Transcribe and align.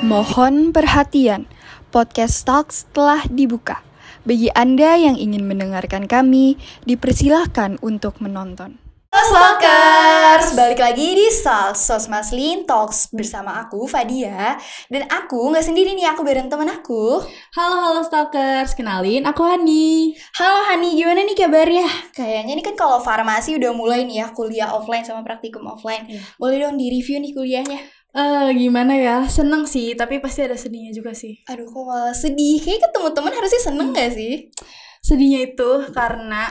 Mohon 0.00 0.72
perhatian, 0.72 1.44
podcast 1.92 2.48
Talks 2.48 2.88
telah 2.96 3.20
dibuka. 3.28 3.84
Bagi 4.24 4.48
Anda 4.56 4.96
yang 4.96 5.20
ingin 5.20 5.44
mendengarkan 5.44 6.08
kami, 6.08 6.56
dipersilahkan 6.88 7.76
untuk 7.84 8.16
menonton. 8.24 8.80
Halo 9.12 9.26
Stalkers, 9.28 10.56
balik 10.56 10.80
lagi 10.80 11.18
di 11.18 11.28
Sal 11.28 11.76
Sosmaslin 11.76 12.64
Talks 12.64 13.12
bersama 13.12 13.60
aku 13.60 13.84
Fadia 13.84 14.56
dan 14.88 15.02
aku 15.10 15.52
nggak 15.52 15.68
sendiri 15.68 15.92
nih 15.92 16.08
aku 16.08 16.24
bareng 16.24 16.48
teman 16.48 16.72
aku. 16.72 17.20
Halo 17.52 17.76
halo 17.84 18.00
stalkers, 18.00 18.72
kenalin 18.72 19.28
aku 19.28 19.44
Hani. 19.44 20.16
Halo 20.40 20.64
Hani, 20.64 20.96
gimana 20.96 21.26
nih 21.28 21.36
kabarnya? 21.36 21.90
Kayaknya 22.16 22.52
nih 22.56 22.64
kan 22.72 22.74
kalau 22.78 23.04
farmasi 23.04 23.60
udah 23.60 23.76
mulai 23.76 24.08
nih 24.08 24.24
ya 24.24 24.26
kuliah 24.32 24.72
offline 24.72 25.04
sama 25.04 25.20
praktikum 25.20 25.68
offline. 25.68 26.08
Iya. 26.08 26.24
Boleh 26.40 26.56
dong 26.64 26.80
di 26.80 26.88
review 26.88 27.20
nih 27.20 27.36
kuliahnya. 27.36 27.99
Eh 28.10 28.50
gimana 28.58 28.98
ya? 28.98 29.16
Seneng 29.30 29.70
sih, 29.70 29.94
tapi 29.94 30.18
pasti 30.18 30.42
ada 30.42 30.58
sedihnya 30.58 30.90
juga 30.90 31.14
sih. 31.14 31.38
Aduh 31.46 31.70
kok 31.70 31.84
malah 31.86 32.10
sedih. 32.10 32.58
Kayak 32.58 32.90
ketemu 32.90 33.08
temen 33.14 33.32
harusnya 33.32 33.60
seneng 33.62 33.88
gak 33.94 34.10
sih? 34.10 34.50
Sedihnya 34.98 35.46
itu 35.46 35.70
karena 35.94 36.50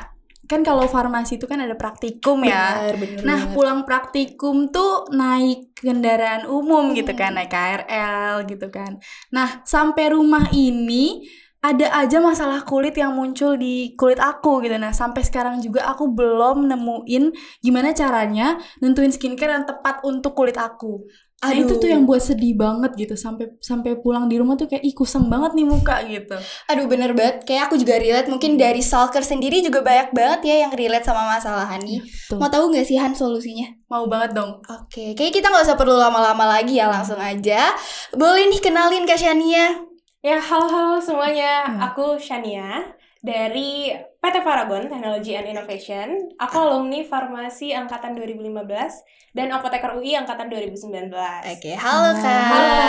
kan 0.50 0.66
kalau 0.66 0.90
farmasi 0.90 1.38
itu 1.38 1.46
kan 1.46 1.62
ada 1.62 1.76
praktikum 1.78 2.42
ya. 2.42 2.90
Bener, 2.90 2.96
bener 2.98 3.22
Nah, 3.22 3.40
pulang 3.54 3.86
praktikum 3.86 4.74
tuh 4.74 5.06
naik 5.14 5.76
kendaraan 5.78 6.50
umum 6.50 6.96
gitu 6.98 7.12
Hmm. 7.14 7.20
kan, 7.22 7.32
naik 7.38 7.52
KRL 7.54 8.48
gitu 8.50 8.68
kan. 8.74 8.98
Nah, 9.30 9.62
sampai 9.62 10.10
rumah 10.10 10.50
ini 10.50 11.22
ada 11.60 11.92
aja 11.92 12.24
masalah 12.24 12.64
kulit 12.64 12.96
yang 12.96 13.14
muncul 13.14 13.60
di 13.60 13.94
kulit 13.94 14.18
aku 14.18 14.64
gitu. 14.64 14.74
Nah, 14.80 14.96
sampai 14.96 15.22
sekarang 15.22 15.60
juga 15.60 15.86
aku 15.86 16.08
belum 16.10 16.66
nemuin 16.66 17.24
gimana 17.60 17.92
caranya 17.94 18.56
nentuin 18.80 19.12
skincare 19.12 19.54
yang 19.54 19.68
tepat 19.68 20.02
untuk 20.02 20.34
kulit 20.34 20.56
aku. 20.58 21.04
Nah, 21.40 21.56
itu 21.56 21.74
tuh 21.80 21.88
yang 21.88 22.04
buat 22.04 22.20
sedih 22.20 22.52
banget 22.60 22.92
gitu. 23.00 23.16
Sampai 23.16 23.56
sampai 23.64 23.96
pulang 23.96 24.28
di 24.28 24.36
rumah 24.36 24.60
tuh 24.60 24.68
kayak 24.68 24.84
ih 24.84 24.92
kusam 24.92 25.32
banget 25.32 25.56
nih 25.56 25.66
muka 25.68 25.96
gitu. 26.04 26.36
Aduh 26.68 26.86
bener 26.92 27.16
banget, 27.16 27.48
kayak 27.48 27.72
aku 27.72 27.80
juga 27.80 27.96
relate 27.96 28.28
Mungkin 28.28 28.60
dari 28.60 28.84
Stalker 28.84 29.24
sendiri 29.24 29.64
juga 29.64 29.80
banyak 29.80 30.12
banget 30.12 30.42
ya 30.52 30.56
yang 30.68 30.72
relate 30.76 31.08
sama 31.08 31.24
masalah 31.32 31.64
Hani 31.64 32.04
Tuh. 32.28 32.36
Mau 32.36 32.52
tahu 32.52 32.76
gak 32.76 32.84
sih 32.84 33.00
Han 33.00 33.16
solusinya? 33.16 33.72
Mau 33.88 34.06
banget 34.12 34.36
dong. 34.36 34.60
Oke, 34.68 35.16
kayaknya 35.16 35.34
kita 35.40 35.48
nggak 35.50 35.66
usah 35.66 35.78
perlu 35.80 35.96
lama-lama 35.96 36.46
lagi 36.46 36.78
ya, 36.78 36.92
langsung 36.92 37.18
aja. 37.18 37.74
Boleh 38.14 38.46
nih 38.52 38.62
kenalin 38.62 39.08
Kak 39.08 39.18
Shania. 39.18 39.82
Ya, 40.20 40.38
halo-halo 40.38 41.00
semuanya. 41.00 41.64
Hmm. 41.66 41.80
Aku 41.90 42.20
Shania 42.20 42.99
dari 43.20 43.92
PT 44.20 44.36
Paragon 44.44 44.88
Technology 44.88 45.36
and 45.36 45.48
Innovation. 45.52 46.32
Aku 46.40 46.56
alumni 46.60 47.04
farmasi 47.04 47.76
angkatan 47.76 48.16
2015 48.16 49.36
dan 49.36 49.52
apoteker 49.52 49.96
UI 50.00 50.16
angkatan 50.16 50.48
2019. 50.48 51.12
Oke, 51.48 51.72
halo 51.76 52.12
Kak. 52.16 52.44
Halo. 52.52 52.80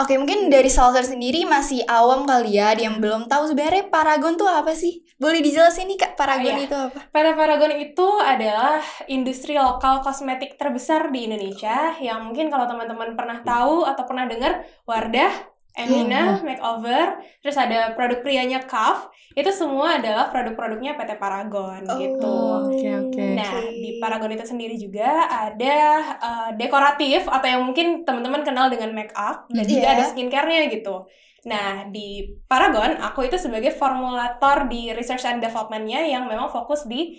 Oke, 0.00 0.16
mungkin 0.16 0.48
dari 0.48 0.72
Stalker 0.72 1.04
sendiri 1.04 1.44
masih 1.44 1.84
awam 1.88 2.24
kali 2.24 2.56
ya, 2.56 2.72
dia 2.72 2.88
yang 2.88 3.00
belum 3.00 3.28
tahu 3.28 3.52
sebenarnya 3.52 3.92
Paragon 3.92 4.40
tuh 4.40 4.48
apa 4.48 4.72
sih? 4.72 5.04
Boleh 5.20 5.44
dijelasin 5.44 5.88
nih 5.88 5.98
Kak, 6.00 6.12
Paragon 6.16 6.56
Oh, 6.56 6.60
iya. 6.60 6.66
itu 6.68 6.76
apa? 6.76 7.00
PT 7.12 7.26
Paragon 7.36 7.72
itu 7.76 8.08
adalah 8.20 8.80
industri 9.12 9.60
lokal 9.60 10.00
kosmetik 10.00 10.56
terbesar 10.56 11.12
di 11.12 11.28
Indonesia 11.28 11.96
yang 12.00 12.24
mungkin 12.24 12.48
kalau 12.48 12.64
teman-teman 12.64 13.12
pernah 13.12 13.44
tahu 13.44 13.84
atau 13.84 14.04
pernah 14.08 14.24
dengar 14.24 14.64
Wardah, 14.88 15.59
Emina, 15.72 16.42
Makeover, 16.42 17.06
terus 17.38 17.54
ada 17.54 17.94
produk 17.94 18.20
prianya 18.20 18.58
Kaf, 18.60 19.06
itu 19.32 19.48
semua 19.48 19.96
adalah 19.96 20.26
produk-produknya 20.28 20.94
PT 20.94 21.14
Paragon 21.16 21.80
gitu. 21.96 22.26
Oh, 22.26 22.66
Oke, 22.66 22.90
oke. 22.90 23.24
Nah, 23.38 23.54
oke. 23.56 23.70
di 23.72 23.90
Paragon 23.96 24.30
itu 24.30 24.44
sendiri 24.44 24.74
juga 24.74 25.08
ada 25.26 25.78
uh, 26.18 26.50
dekoratif 26.54 27.24
atau 27.24 27.46
yang 27.46 27.62
mungkin 27.62 28.02
teman-teman 28.02 28.42
kenal 28.42 28.66
dengan 28.66 28.90
make 28.90 29.14
up 29.14 29.46
dan 29.48 29.62
juga 29.62 29.86
Iya. 29.86 29.94
ada 29.94 30.04
skincare-nya 30.06 30.68
gitu. 30.68 31.06
Nah, 31.42 31.88
di 31.88 32.36
Paragon 32.44 32.98
aku 32.98 33.24
itu 33.24 33.38
sebagai 33.38 33.70
formulator 33.70 34.66
di 34.66 34.90
research 34.90 35.24
and 35.24 35.40
development-nya 35.40 36.04
yang 36.04 36.26
memang 36.26 36.50
fokus 36.50 36.84
di 36.84 37.16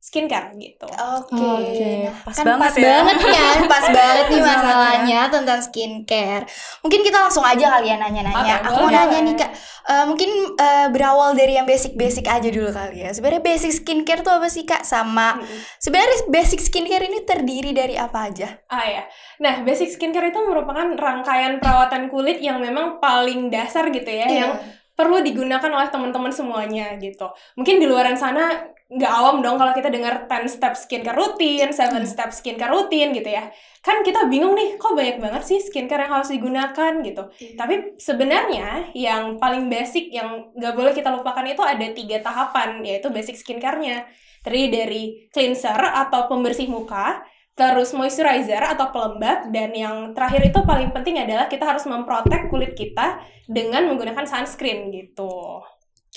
skincare 0.00 0.56
gitu. 0.56 0.88
Oke, 0.88 1.36
Oke, 1.36 2.08
Nah, 2.08 2.16
pas 2.24 2.32
kan 2.32 2.44
banget 2.48 2.60
pas 2.64 2.74
ya. 2.74 2.84
banget 2.88 3.18
kan, 3.20 3.56
pas 3.76 3.86
banget 3.86 4.26
nih 4.26 4.42
masalahnya 4.42 5.20
tentang 5.28 5.60
skincare. 5.60 6.44
Mungkin 6.80 7.00
kita 7.04 7.20
langsung 7.20 7.44
aja 7.44 7.68
kali 7.70 7.86
ya 7.86 7.96
nanya-nanya. 7.96 8.54
Oke, 8.58 8.66
Aku 8.66 8.78
mau 8.80 8.90
nanya 8.90 9.20
nih 9.20 9.36
kak, 9.36 9.52
Eh, 9.82 10.04
mungkin 10.06 10.30
eh, 10.54 10.86
berawal 10.88 11.34
dari 11.34 11.56
yang 11.56 11.66
basic-basic 11.66 12.22
aja 12.24 12.46
dulu 12.46 12.70
kali 12.70 13.02
ya. 13.02 13.10
Sebenarnya 13.10 13.42
basic 13.42 13.72
skincare 13.74 14.20
tuh 14.20 14.32
apa 14.32 14.46
sih 14.46 14.62
kak? 14.62 14.82
Sama 14.82 15.34
Mm-mm. 15.34 15.58
sebenarnya 15.76 16.28
basic 16.28 16.60
skincare 16.60 17.04
ini 17.04 17.20
terdiri 17.20 17.72
dari 17.72 17.96
apa 17.96 18.30
aja? 18.30 18.56
Ah 18.66 18.86
ya. 18.86 19.02
Nah, 19.38 19.60
basic 19.60 19.90
skincare 19.90 20.30
itu 20.30 20.38
merupakan 20.38 20.84
rangkaian 20.94 21.58
perawatan 21.58 22.06
kulit 22.06 22.38
yang 22.38 22.60
memang 22.60 22.96
paling 22.98 23.48
dasar 23.48 23.88
gitu 23.88 24.06
ya, 24.06 24.24
Iya. 24.24 24.38
yang 24.38 24.52
perlu 25.00 25.24
digunakan 25.24 25.72
oleh 25.72 25.88
teman-teman 25.88 26.28
semuanya 26.28 27.00
gitu. 27.00 27.32
Mungkin 27.56 27.80
di 27.80 27.88
luaran 27.88 28.20
sana 28.20 28.68
nggak 28.90 29.12
awam 29.16 29.38
dong 29.40 29.54
kalau 29.54 29.72
kita 29.72 29.88
dengar 29.88 30.26
10 30.28 30.50
step 30.50 30.74
skincare 30.76 31.16
rutin, 31.16 31.72
7 31.72 32.04
step 32.04 32.34
skincare 32.36 32.68
rutin 32.68 33.16
gitu 33.16 33.32
ya. 33.32 33.48
Kan 33.80 34.04
kita 34.04 34.28
bingung 34.28 34.52
nih, 34.52 34.76
kok 34.76 34.92
banyak 34.92 35.16
banget 35.22 35.42
sih 35.48 35.58
skincare 35.62 36.04
yang 36.04 36.20
harus 36.20 36.28
digunakan 36.28 36.92
gitu. 37.00 37.22
Tapi 37.56 37.96
sebenarnya 37.96 38.92
yang 38.92 39.40
paling 39.40 39.72
basic 39.72 40.12
yang 40.12 40.52
nggak 40.52 40.74
boleh 40.76 40.92
kita 40.92 41.08
lupakan 41.16 41.46
itu 41.48 41.62
ada 41.64 41.86
tiga 41.96 42.20
tahapan, 42.20 42.84
yaitu 42.84 43.08
basic 43.08 43.40
skincare-nya. 43.40 44.04
Terdiri 44.44 44.68
dari 44.68 45.02
cleanser 45.30 45.76
atau 45.76 46.26
pembersih 46.26 46.66
muka, 46.66 47.22
terus 47.54 47.92
moisturizer 47.92 48.62
atau 48.62 48.88
pelembab, 48.88 49.52
dan 49.52 49.70
yang 49.76 49.96
terakhir 50.16 50.48
itu 50.48 50.60
paling 50.64 50.90
penting 50.96 51.20
adalah 51.20 51.46
kita 51.50 51.66
harus 51.66 51.84
memprotek 51.84 52.48
kulit 52.48 52.72
kita 52.72 53.20
dengan 53.44 53.84
menggunakan 53.90 54.24
sunscreen 54.24 54.88
gitu. 54.94 55.60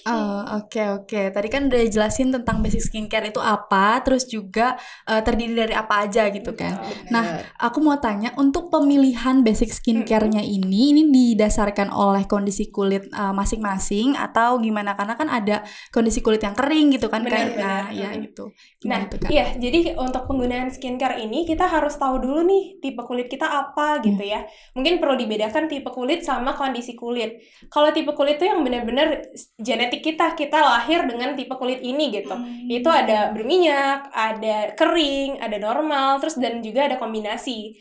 Oh, 0.03 0.41
oke 0.57 0.81
oke. 1.05 1.21
Tadi 1.29 1.47
kan 1.53 1.69
udah 1.69 1.85
jelasin 1.85 2.33
tentang 2.33 2.65
basic 2.65 2.81
skincare 2.81 3.29
itu 3.29 3.37
apa, 3.37 4.01
terus 4.01 4.25
juga 4.25 4.73
eh, 5.05 5.21
terdiri 5.21 5.53
dari 5.53 5.77
apa 5.77 6.09
aja 6.09 6.33
gitu 6.33 6.57
kan. 6.57 6.81
Nah, 7.13 7.37
aku 7.61 7.77
mau 7.77 8.01
tanya 8.01 8.33
untuk 8.35 8.73
pemilihan 8.73 9.45
basic 9.45 9.69
skincare-nya 9.69 10.41
ini 10.41 10.97
ini 10.97 11.03
didasarkan 11.13 11.93
oleh 11.93 12.25
kondisi 12.25 12.73
kulit 12.73 13.05
eh, 13.05 13.33
masing-masing 13.37 14.17
atau 14.17 14.57
gimana? 14.57 14.97
Karena 14.97 15.13
kan 15.13 15.29
ada 15.29 15.61
kondisi 15.93 16.25
kulit 16.25 16.41
yang 16.41 16.57
kering 16.57 16.97
gitu 16.97 17.05
kan 17.07 17.21
Benar, 17.21 17.31
kayak 17.37 17.49
nah, 17.61 17.85
ya 17.93 18.09
Mm. 18.17 18.33
itu. 18.33 18.45
Nah, 18.89 18.97
Gimana 18.97 19.03
tuh, 19.13 19.17
Kak? 19.21 19.29
iya, 19.29 19.45
jadi 19.55 19.93
untuk 19.93 20.25
penggunaan 20.25 20.73
skincare 20.73 21.21
ini 21.21 21.45
kita 21.45 21.69
harus 21.69 21.93
tahu 21.95 22.17
dulu 22.17 22.41
nih 22.41 22.81
tipe 22.81 23.05
kulit 23.05 23.29
kita 23.29 23.45
apa 23.45 24.01
gitu 24.01 24.25
ya. 24.25 24.41
Mungkin 24.73 24.97
perlu 24.97 25.21
dibedakan 25.21 25.69
tipe 25.69 25.93
kulit 25.93 26.25
sama 26.25 26.57
kondisi 26.57 26.97
kulit. 26.97 27.37
Kalau 27.69 27.93
tipe 27.93 28.09
kulit 28.17 28.41
itu 28.41 28.49
yang 28.49 28.65
benar-benar 28.65 29.21
genetik 29.55 29.82
kita, 29.89 30.37
kita 30.37 30.59
lahir 30.61 31.03
dengan 31.09 31.33
tipe 31.33 31.51
kulit 31.57 31.81
ini 31.81 32.13
gitu. 32.13 32.31
Hmm. 32.31 32.69
Itu 32.69 32.87
ada 32.87 33.33
berminyak, 33.33 34.13
ada 34.13 34.71
kering, 34.77 35.41
ada 35.41 35.57
normal, 35.57 36.21
terus 36.21 36.37
dan 36.37 36.61
juga 36.61 36.87
ada 36.87 37.01
kombinasi. 37.01 37.73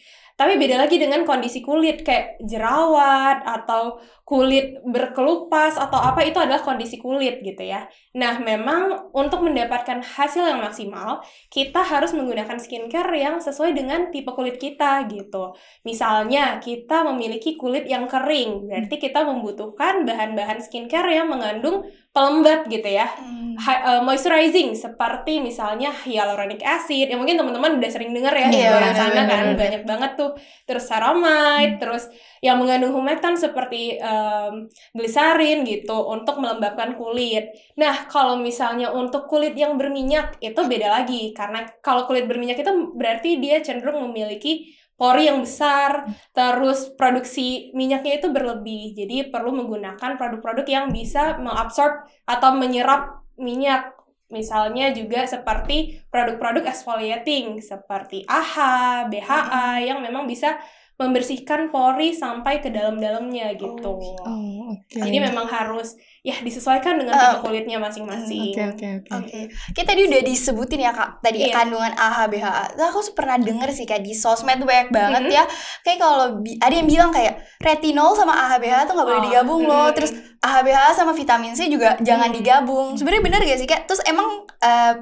Tapi 0.43 0.59
beda 0.59 0.75
lagi 0.75 0.99
dengan 0.99 1.23
kondisi 1.23 1.63
kulit 1.63 2.03
kayak 2.03 2.43
jerawat 2.43 3.47
atau 3.47 4.03
kulit 4.27 4.83
berkelupas 4.83 5.79
atau 5.79 6.03
apa 6.03 6.27
itu 6.27 6.35
adalah 6.43 6.59
kondisi 6.67 6.99
kulit 6.99 7.47
gitu 7.47 7.63
ya. 7.63 7.87
Nah, 8.19 8.43
memang 8.43 9.15
untuk 9.15 9.47
mendapatkan 9.47 10.03
hasil 10.03 10.43
yang 10.43 10.59
maksimal, 10.59 11.23
kita 11.47 11.79
harus 11.87 12.11
menggunakan 12.11 12.59
skincare 12.59 13.15
yang 13.15 13.39
sesuai 13.39 13.71
dengan 13.71 14.11
tipe 14.11 14.35
kulit 14.35 14.59
kita 14.59 15.07
gitu. 15.07 15.55
Misalnya, 15.87 16.59
kita 16.59 17.07
memiliki 17.07 17.55
kulit 17.55 17.87
yang 17.87 18.11
kering, 18.11 18.67
berarti 18.67 18.99
kita 18.99 19.23
membutuhkan 19.23 20.03
bahan-bahan 20.03 20.59
skincare 20.59 21.23
yang 21.23 21.31
mengandung 21.31 21.87
pelembab 22.13 22.69
gitu 22.69 22.89
ya. 22.89 23.09
Hmm. 23.09 23.41
Hi- 23.53 23.85
uh, 23.85 24.01
moisturizing 24.01 24.73
seperti 24.73 25.37
misalnya 25.41 25.93
hyaluronic 25.93 26.65
acid 26.65 27.13
yang 27.13 27.21
mungkin 27.21 27.37
teman-teman 27.37 27.77
udah 27.77 27.91
sering 27.93 28.17
dengar 28.17 28.33
ya 28.33 28.49
di 28.49 28.57
Iya, 28.65 28.69
luar 28.73 28.93
sana 28.97 29.13
benar, 29.13 29.29
kan 29.29 29.45
benar. 29.45 29.61
banyak 29.61 29.83
banget 29.85 30.11
tuh 30.17 30.31
terus 30.65 30.85
ceramide 30.89 31.77
terus 31.77 32.09
yang 32.41 32.57
mengandung 32.57 32.97
humectant 32.97 33.37
seperti 33.37 34.01
um, 34.01 34.67
gliserin 34.97 35.69
gitu 35.69 35.93
untuk 36.09 36.41
melembabkan 36.41 36.97
kulit. 36.97 37.53
Nah 37.77 38.09
kalau 38.09 38.41
misalnya 38.41 38.89
untuk 38.93 39.29
kulit 39.29 39.53
yang 39.53 39.77
berminyak 39.77 40.41
itu 40.41 40.61
beda 40.65 40.89
lagi 40.89 41.37
karena 41.37 41.69
kalau 41.85 42.09
kulit 42.09 42.25
berminyak 42.25 42.57
itu 42.57 42.73
berarti 42.97 43.37
dia 43.37 43.61
cenderung 43.61 44.01
memiliki 44.09 44.73
pori 44.97 45.27
yang 45.27 45.43
besar, 45.43 46.07
terus 46.31 46.93
produksi 46.95 47.75
minyaknya 47.75 48.23
itu 48.23 48.29
berlebih. 48.31 48.95
Jadi 48.95 49.33
perlu 49.33 49.51
menggunakan 49.51 50.15
produk-produk 50.21 50.67
yang 50.69 50.87
bisa 50.95 51.37
mengabsorb 51.43 52.07
atau 52.25 52.55
menyerap 52.55 53.27
minyak. 53.35 53.97
Misalnya 54.33 54.97
juga 54.97 55.29
seperti 55.29 56.01
produk-produk 56.09 56.65
exfoliating 56.65 57.61
seperti 57.61 58.25
AHA, 58.25 59.13
BHA 59.13 59.93
yang 59.93 60.01
memang 60.01 60.25
bisa 60.25 60.57
membersihkan 60.97 61.69
pori 61.69 62.15
sampai 62.15 62.63
ke 62.63 62.73
dalam-dalamnya 62.73 63.53
gitu. 63.59 63.93
Oh, 63.99 64.73
oke. 64.73 64.97
Jadi 64.97 65.19
memang 65.19 65.51
harus 65.51 65.99
ya 66.23 66.39
disesuaikan 66.39 67.03
dengan 67.03 67.13
Uh, 67.13 67.19
tipe 67.19 67.39
kulitnya 67.43 67.83
masing-masing. 67.83 68.55
Oke, 68.55 68.63
oke, 68.71 68.87
oke. 69.03 69.11
Oke, 69.19 69.41
kita 69.75 69.87
tadi 69.91 70.07
udah 70.07 70.21
disebutin 70.23 70.81
ya 70.81 70.95
kak, 70.95 71.19
tadi 71.19 71.43
Iya. 71.43 71.51
kandungan 71.53 71.91
AHA 71.93 72.25
BHA. 72.31 72.65
Nah, 72.79 72.87
aku 72.89 73.03
pernah 73.11 73.37
denger 73.37 73.69
sih 73.71 73.83
kayak 73.83 74.01
di 74.01 74.15
sosmed 74.15 74.57
tuh 74.57 74.65
banyak 74.65 74.95
banget 74.95 75.23
Mhm. 75.27 75.35
ya. 75.35 75.45
Kayak 75.83 75.99
kalau 75.99 76.39
ada 76.39 76.75
yang 76.75 76.87
bilang 76.87 77.11
kayak 77.11 77.43
retinol 77.59 78.15
sama 78.15 78.33
AHA 78.33 78.57
BHA 78.57 78.83
tuh 78.87 78.95
nggak 78.95 79.09
boleh 79.11 79.19
Oh, 79.19 79.27
digabung 79.27 79.63
loh. 79.67 79.91
mhm. 79.91 79.95
Terus 79.99 80.13
AHA 80.39 80.61
BHA 80.63 80.91
sama 80.95 81.13
vitamin 81.13 81.53
C 81.53 81.67
juga 81.67 81.99
jangan 81.99 82.31
Mhm. 82.31 82.37
digabung. 82.39 82.87
Sebenarnya 82.95 83.23
bener 83.23 83.41
gak 83.43 83.59
sih 83.59 83.67
kak? 83.67 83.83
Terus 83.85 84.03
emang 84.07 84.47
eh, 84.63 84.95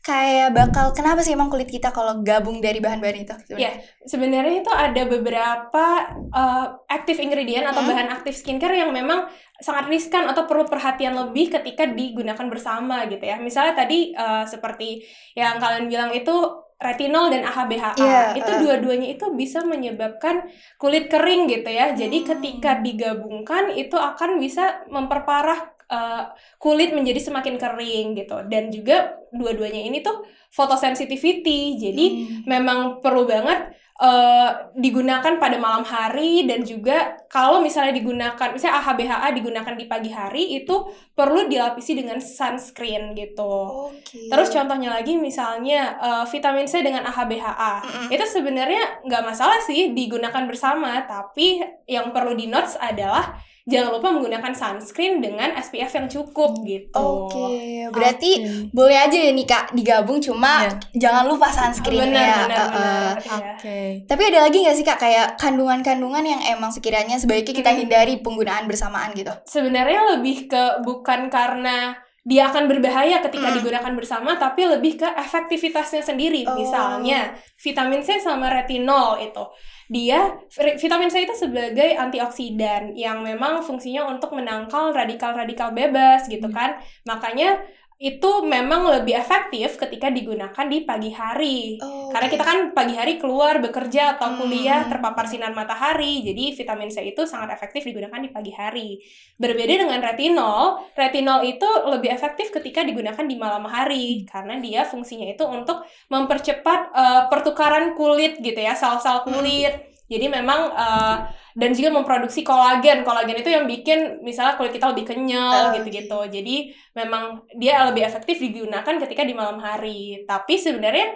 kayak 0.00 0.56
bakal 0.56 0.96
kenapa 0.96 1.20
sih 1.20 1.36
emang 1.36 1.52
kulit 1.52 1.68
kita 1.68 1.92
kalau 1.92 2.24
gabung 2.24 2.58
dari 2.58 2.80
bahan-bahan 2.80 3.18
itu? 3.20 3.34
sebenarnya? 3.44 3.60
Iya. 3.60 3.72
Sebenarnya 4.08 4.54
itu 4.64 4.72
ada 4.72 5.02
beberapa 5.04 5.84
uh, 6.32 6.66
active 6.88 7.20
ingredient 7.20 7.68
atau 7.68 7.84
Hmm. 7.84 7.90
bahan 7.92 8.08
aktif 8.08 8.34
skincare 8.40 8.80
yang 8.80 8.90
memang 8.90 9.28
sangat 9.60 9.92
riskan 9.92 10.24
atau 10.24 10.48
perlu 10.48 10.64
perhatian 10.64 11.12
lebih 11.12 11.52
ketika 11.52 11.84
digunakan 11.84 12.46
bersama 12.48 13.04
gitu 13.12 13.20
ya. 13.20 13.36
Misalnya 13.36 13.76
tadi 13.76 14.16
uh, 14.16 14.48
seperti 14.48 15.04
yang 15.36 15.60
kalian 15.60 15.86
bilang 15.92 16.10
itu 16.16 16.32
retinol 16.80 17.28
dan 17.28 17.44
AHA 17.44 17.64
BHA. 17.68 17.92
Iya, 18.00 18.22
itu 18.40 18.52
uh. 18.56 18.58
dua-duanya 18.64 19.08
itu 19.12 19.26
bisa 19.36 19.60
menyebabkan 19.60 20.48
kulit 20.80 21.12
kering 21.12 21.44
gitu 21.44 21.68
ya. 21.68 21.92
Jadi 21.92 22.24
Hmm. 22.24 22.28
ketika 22.32 22.80
digabungkan 22.80 23.68
itu 23.76 24.00
akan 24.00 24.40
bisa 24.40 24.80
memperparah 24.88 25.76
uh, 25.90 26.30
kulit 26.56 26.94
menjadi 26.94 27.18
semakin 27.20 27.58
kering 27.58 28.14
gitu. 28.16 28.40
Dan 28.46 28.70
juga 28.70 29.18
dua-duanya 29.34 29.82
ini 29.84 30.00
tuh 30.00 30.22
photosensitivity. 30.50 31.76
Jadi 31.76 32.06
Hmm. 32.10 32.42
memang 32.46 32.78
perlu 33.02 33.26
banget 33.26 33.76
eh, 34.00 34.50
digunakan 34.80 35.36
pada 35.36 35.60
malam 35.60 35.84
hari 35.84 36.48
dan 36.48 36.64
juga 36.64 37.20
kalau 37.28 37.60
misalnya 37.60 37.92
digunakan 37.92 38.48
misalnya 38.48 38.80
AHA 38.80 38.92
BHA 38.96 39.28
digunakan 39.36 39.74
di 39.76 39.84
pagi 39.84 40.08
hari 40.08 40.56
itu 40.56 40.88
perlu 41.12 41.44
dilapisi 41.44 41.92
dengan 41.92 42.16
sunscreen 42.16 43.12
gitu. 43.12 43.92
Oke. 43.92 44.32
Terus 44.32 44.48
contohnya 44.48 44.88
lagi 44.88 45.20
misalnya 45.20 46.00
eh, 46.00 46.24
vitamin 46.32 46.64
C 46.64 46.80
dengan 46.80 47.04
AHA 47.04 47.24
BHA 47.28 47.72
Mm-mm. 47.84 48.08
itu 48.08 48.24
sebenarnya 48.24 49.04
nggak 49.04 49.20
masalah 49.20 49.60
sih 49.60 49.92
digunakan 49.92 50.48
bersama 50.48 51.04
tapi 51.04 51.60
yang 51.84 52.08
perlu 52.08 52.32
di 52.32 52.48
notes 52.48 52.80
adalah 52.80 53.36
jangan 53.70 53.90
lupa 53.92 54.08
menggunakan 54.10 54.50
sunscreen 54.50 55.18
dengan 55.18 55.54
SPF 55.54 55.90
yang 55.94 56.06
cukup 56.06 56.50
gitu. 56.62 56.90
Oke, 56.92 57.54
berarti 57.88 58.30
Oke. 58.36 58.68
boleh 58.70 58.98
aja 58.98 59.16
ya 59.16 59.30
nih 59.30 59.46
kak 59.46 59.72
digabung, 59.72 60.18
cuma 60.18 60.66
Iya. 60.66 60.74
jangan 61.00 61.24
lupa 61.24 61.46
sunscreen 61.48 62.10
benar, 62.10 62.20
ya. 62.20 62.36
benar, 62.44 62.58
Uh, 62.60 63.12
benar. 63.14 63.14
Oke. 63.54 63.78
Tapi 64.04 64.22
ada 64.24 64.38
lagi 64.42 64.58
nggak 64.60 64.74
sih 64.74 64.82
kak 64.82 64.98
kayak 64.98 65.26
kandungan-kandungan 65.36 66.24
yang 66.24 66.40
emang 66.50 66.68
sekiranya 66.68 67.16
sebaiknya 67.16 67.54
kita 67.54 67.70
Hmm. 67.70 67.80
hindari 67.80 68.14
penggunaan 68.18 68.66
bersamaan 68.66 69.12
gitu? 69.12 69.30
sebenarnya 69.46 70.16
lebih 70.16 70.46
ke 70.46 70.64
bukan 70.80 71.28
karena 71.28 71.94
dia 72.20 72.52
akan 72.52 72.68
berbahaya 72.68 73.24
ketika 73.24 73.48
Mm. 73.48 73.56
digunakan 73.56 73.92
bersama 73.96 74.36
tapi 74.36 74.68
lebih 74.68 75.00
ke 75.00 75.08
efektivitasnya 75.08 76.04
sendiri 76.04 76.44
Oh. 76.44 76.52
misalnya 76.52 77.32
vitamin 77.56 78.04
C 78.04 78.20
sama 78.20 78.52
retinol 78.52 79.16
itu 79.18 79.40
dia 79.88 80.28
vi- 80.52 80.76
vitamin 80.76 81.08
C 81.08 81.24
itu 81.24 81.32
sebagai 81.34 81.96
antioksidan 81.96 82.92
yang 82.92 83.24
memang 83.24 83.58
fungsinya 83.58 84.04
untuk 84.06 84.30
menangkal 84.30 84.92
radikal-radikal 84.92 85.72
bebas 85.72 86.28
gitu 86.28 86.46
Hmm. 86.46 86.54
kan 86.54 86.70
makanya 87.02 87.64
itu 88.00 88.30
memang 88.48 88.88
lebih 88.88 89.12
efektif 89.12 89.76
ketika 89.76 90.08
digunakan 90.08 90.64
di 90.72 90.88
pagi 90.88 91.12
hari 91.12 91.76
karena 92.10 92.26
kita 92.32 92.42
kan 92.42 92.58
pagi 92.72 92.96
hari 92.96 93.20
keluar 93.20 93.60
bekerja 93.60 94.16
atau 94.18 94.34
Hmm. 94.34 94.38
kuliah 94.40 94.88
terpapar 94.88 95.28
sinar 95.30 95.52
matahari, 95.54 96.24
jadi 96.24 96.56
vitamin 96.56 96.90
C 96.90 97.04
itu 97.12 97.22
sangat 97.28 97.54
efektif 97.54 97.84
digunakan 97.86 98.18
di 98.18 98.30
pagi 98.32 98.52
hari. 98.56 98.98
Berbeda 99.38 99.84
dengan 99.86 100.00
retinol, 100.02 100.80
retinol 100.96 101.44
itu 101.46 101.68
lebih 101.86 102.10
efektif 102.10 102.50
ketika 102.50 102.82
digunakan 102.82 103.24
di 103.24 103.36
malam 103.38 103.64
hari 103.68 104.24
karena 104.26 104.58
dia 104.58 104.82
fungsinya 104.88 105.28
itu 105.30 105.44
untuk 105.46 105.84
mempercepat 106.10 106.80
eh, 106.92 107.22
pertukaran 107.30 107.94
kulit 107.94 108.40
gitu 108.40 108.58
ya, 108.58 108.74
sel-sel 108.74 109.22
kulit. 109.28 109.89
Jadi 110.10 110.26
memang 110.26 110.60
eh, 110.74 111.16
dan 111.54 111.70
juga 111.76 111.90
memproduksi 111.94 112.42
kolagen. 112.42 113.06
Kolagen 113.06 113.38
itu 113.38 113.50
yang 113.50 113.64
bikin 113.70 114.22
misalnya 114.26 114.58
kulit 114.58 114.74
kita 114.74 114.90
lebih 114.90 115.06
kenyal 115.06 115.70
Oh, 115.70 115.74
gitu-gitu. 115.78 116.18
Jadi 116.34 116.74
memang 116.98 117.46
dia 117.54 117.86
lebih 117.88 118.02
efektif 118.02 118.42
digunakan 118.42 118.94
ketika 119.06 119.22
di 119.22 119.34
malam 119.38 119.58
hari. 119.62 120.26
Tapi 120.26 120.54
sebenarnya 120.58 121.06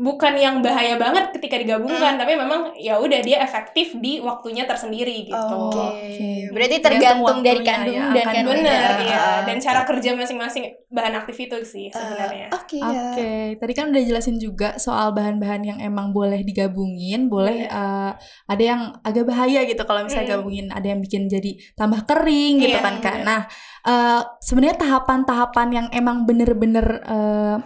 bukan 0.00 0.32
yang 0.32 0.64
bahaya 0.64 0.96
banget 0.96 1.28
ketika 1.36 1.60
digabungkan, 1.60 2.16
tapi 2.16 2.32
memang 2.32 2.72
ya 2.74 2.96
udah 2.96 3.20
dia 3.20 3.36
efektif 3.38 3.92
di 3.94 4.16
waktunya 4.16 4.64
tersendiri 4.64 5.28
gitu. 5.28 5.36
Oke. 5.36 5.76
Oke. 5.76 6.30
Berarti 6.48 6.76
Tergantung 6.80 7.44
dari 7.44 7.60
kandung 7.60 7.92
ya, 7.94 8.08
dan 8.08 8.24
akan 8.24 8.32
kandungan. 8.34 8.56
Bener, 8.64 8.90
Iya, 8.96 9.04
ya. 9.06 9.18
Ah, 9.20 9.40
Dan 9.44 9.56
cara 9.60 9.80
kerja 9.84 10.10
masing-masing 10.16 10.64
bahan 10.88 11.14
aktif 11.14 11.36
itu 11.38 11.56
sih 11.62 11.86
Ah, 11.86 12.00
sebenarnya. 12.00 12.46
Oke 12.50 12.80
ya. 12.80 12.88
Oke, 12.88 13.30
tadi 13.60 13.72
kan 13.76 13.84
udah 13.92 14.02
jelasin 14.02 14.36
juga 14.36 14.68
soal 14.76 15.12
bahan-bahan 15.12 15.62
yang 15.62 15.78
emang 15.78 16.10
boleh 16.10 16.40
digabungin, 16.40 17.28
boleh 17.28 17.68
eh, 17.68 18.12
ada 18.46 18.62
yang 18.62 18.80
agak 19.02 19.28
bahaya 19.28 19.62
gitu 19.62 19.84
kalau 19.84 20.00
misalnya 20.02 20.26
Mm. 20.26 20.34
gabungin, 20.34 20.66
ada 20.72 20.86
yang 20.86 21.00
bikin 21.00 21.28
jadi 21.28 21.50
tambah 21.74 22.08
kering 22.08 22.56
gitu 22.58 22.72
Iya, 22.72 22.80
kan 22.80 22.94
Kak. 22.98 23.14
iya. 23.14 23.24
Nah, 23.28 23.40
eh, 23.84 24.20
sebenarnya 24.40 24.80
tahapan-tahapan 24.80 25.68
yang 25.70 25.86
emang 25.92 26.24
bener-bener 26.24 26.86
eh, 27.04 27.56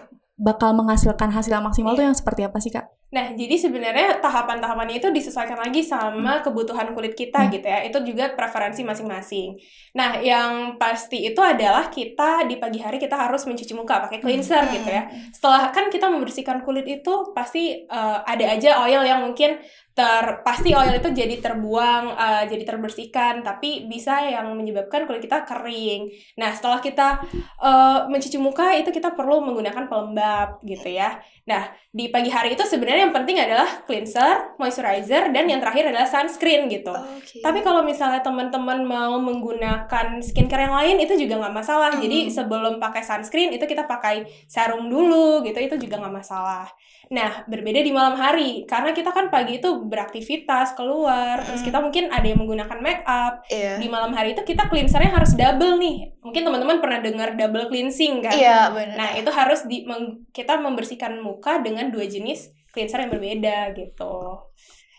bakal 0.45 0.77
menghasilkan 0.77 1.33
hasil 1.33 1.57
maksimal 1.65 1.97
Iya. 1.97 1.99
tuh 1.99 2.05
yang 2.13 2.17
seperti 2.17 2.41
apa 2.45 2.59
sih 2.61 2.69
Kak? 2.69 2.85
Nah, 3.15 3.31
jadi 3.31 3.55
sebenarnya 3.55 4.19
tahapan-tahapannya 4.19 4.99
itu 4.99 5.09
disesuaikan 5.15 5.55
lagi 5.55 5.87
sama 5.87 6.43
kebutuhan 6.43 6.91
kulit 6.99 7.15
kita 7.15 7.47
Hmm. 7.47 7.53
gitu 7.55 7.63
ya. 7.63 7.87
Itu 7.87 8.03
juga 8.03 8.35
preferensi 8.35 8.83
masing-masing. 8.83 9.55
Nah, 9.95 10.19
yang 10.19 10.75
pasti 10.75 11.23
itu 11.23 11.39
adalah 11.39 11.95
kita 11.95 12.43
di 12.51 12.59
pagi 12.59 12.83
hari 12.83 12.99
kita 12.99 13.15
harus 13.15 13.47
mencuci 13.47 13.71
muka 13.71 14.03
pakai 14.11 14.19
cleanser 14.19 14.67
Hmm. 14.67 14.75
gitu 14.75 14.91
ya. 14.91 15.07
Setelah 15.31 15.71
kan 15.71 15.87
kita 15.95 16.11
membersihkan 16.11 16.67
kulit 16.67 16.91
itu 16.91 17.31
pasti 17.31 17.87
eh, 17.87 18.19
ada 18.27 18.45
aja 18.51 18.83
oil 18.83 19.07
yang 19.07 19.23
mungkin 19.23 19.63
ter 19.95 20.43
pasti 20.43 20.75
oil 20.75 20.91
itu 20.99 21.07
jadi 21.15 21.39
terbuang, 21.39 22.19
eh, 22.19 22.45
jadi 22.51 22.67
terbersihkan, 22.67 23.47
tapi 23.47 23.87
bisa 23.87 24.27
yang 24.27 24.51
menyebabkan 24.51 25.07
kulit 25.07 25.23
kita 25.23 25.47
kering. 25.47 26.11
Nah, 26.35 26.51
setelah 26.51 26.83
kita 26.83 27.23
eh, 27.63 27.99
mencuci 28.11 28.39
muka 28.43 28.75
itu 28.75 28.91
kita 28.91 29.15
perlu 29.15 29.39
menggunakan 29.47 29.87
pelembab 29.87 30.59
gitu 30.67 30.91
ya. 30.91 31.23
Nah, 31.47 31.63
di 31.93 32.09
pagi 32.11 32.33
hari 32.33 32.57
itu 32.57 32.65
sebenarnya 32.67 33.04
yang 33.05 33.13
penting 33.13 33.37
adalah 33.37 33.69
cleanser, 33.85 34.57
moisturizer, 34.57 35.29
dan 35.29 35.45
yang 35.45 35.61
terakhir 35.61 35.93
adalah 35.93 36.05
sunscreen 36.05 36.67
gitu. 36.67 36.91
Oke. 36.91 37.39
Tapi 37.39 37.61
kalau 37.61 37.81
misalnya 37.81 38.19
teman-teman 38.19 38.81
mau 38.81 39.21
menggunakan 39.21 40.19
skincare 40.21 40.67
yang 40.67 40.75
lain 40.75 40.97
itu 40.99 41.15
juga 41.17 41.39
nggak 41.39 41.55
masalah. 41.55 41.93
Hmm. 41.93 42.03
Jadi 42.03 42.29
sebelum 42.29 42.77
pakai 42.77 43.01
sunscreen 43.01 43.53
itu 43.53 43.65
kita 43.65 43.85
pakai 43.85 44.25
serum 44.45 44.89
dulu 44.89 45.43
gitu 45.43 45.59
itu 45.59 45.77
juga 45.79 46.01
nggak 46.01 46.15
masalah. 46.17 46.67
Nah 47.05 47.45
berbeda 47.45 47.79
di 47.79 47.93
malam 47.93 48.17
hari 48.17 48.65
karena 48.65 48.91
kita 48.91 49.13
kan 49.13 49.29
pagi 49.29 49.61
itu 49.61 49.85
beraktivitas 49.85 50.73
keluar 50.73 51.45
terus 51.45 51.61
Hmm. 51.61 51.69
kita 51.69 51.79
mungkin 51.79 52.05
ada 52.09 52.25
yang 52.25 52.41
menggunakan 52.41 52.79
make 52.81 53.05
up 53.05 53.45
Iya. 53.47 53.77
di 53.77 53.87
malam 53.87 54.11
hari 54.11 54.33
itu 54.33 54.41
kita 54.43 54.67
cleansernya 54.67 55.13
harus 55.13 55.37
double 55.37 55.77
nih. 55.77 56.17
Mungkin 56.21 56.43
teman-teman 56.43 56.81
pernah 56.81 56.99
dengar 56.99 57.37
double 57.37 57.69
cleansing 57.69 58.25
kan? 58.25 58.33
Iya 58.33 58.73
benar. 58.73 58.97
Nah, 58.97 59.09
itu 59.15 59.29
harus 59.29 59.61
di 59.65 59.85
meng- 59.85 60.25
kita 60.33 60.57
membersihkan 60.57 61.21
muka 61.21 61.61
dengan 61.61 61.93
dua 61.93 62.09
jenis 62.09 62.49
cleanser 62.75 63.07
yang 63.07 63.13
berbeda 63.15 63.71
gitu. 63.79 64.43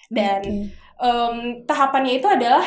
Dan 0.07 0.41
Oke. 0.41 0.71
em, 1.03 1.35
tahapannya 1.67 2.13
itu 2.23 2.27
adalah 2.31 2.63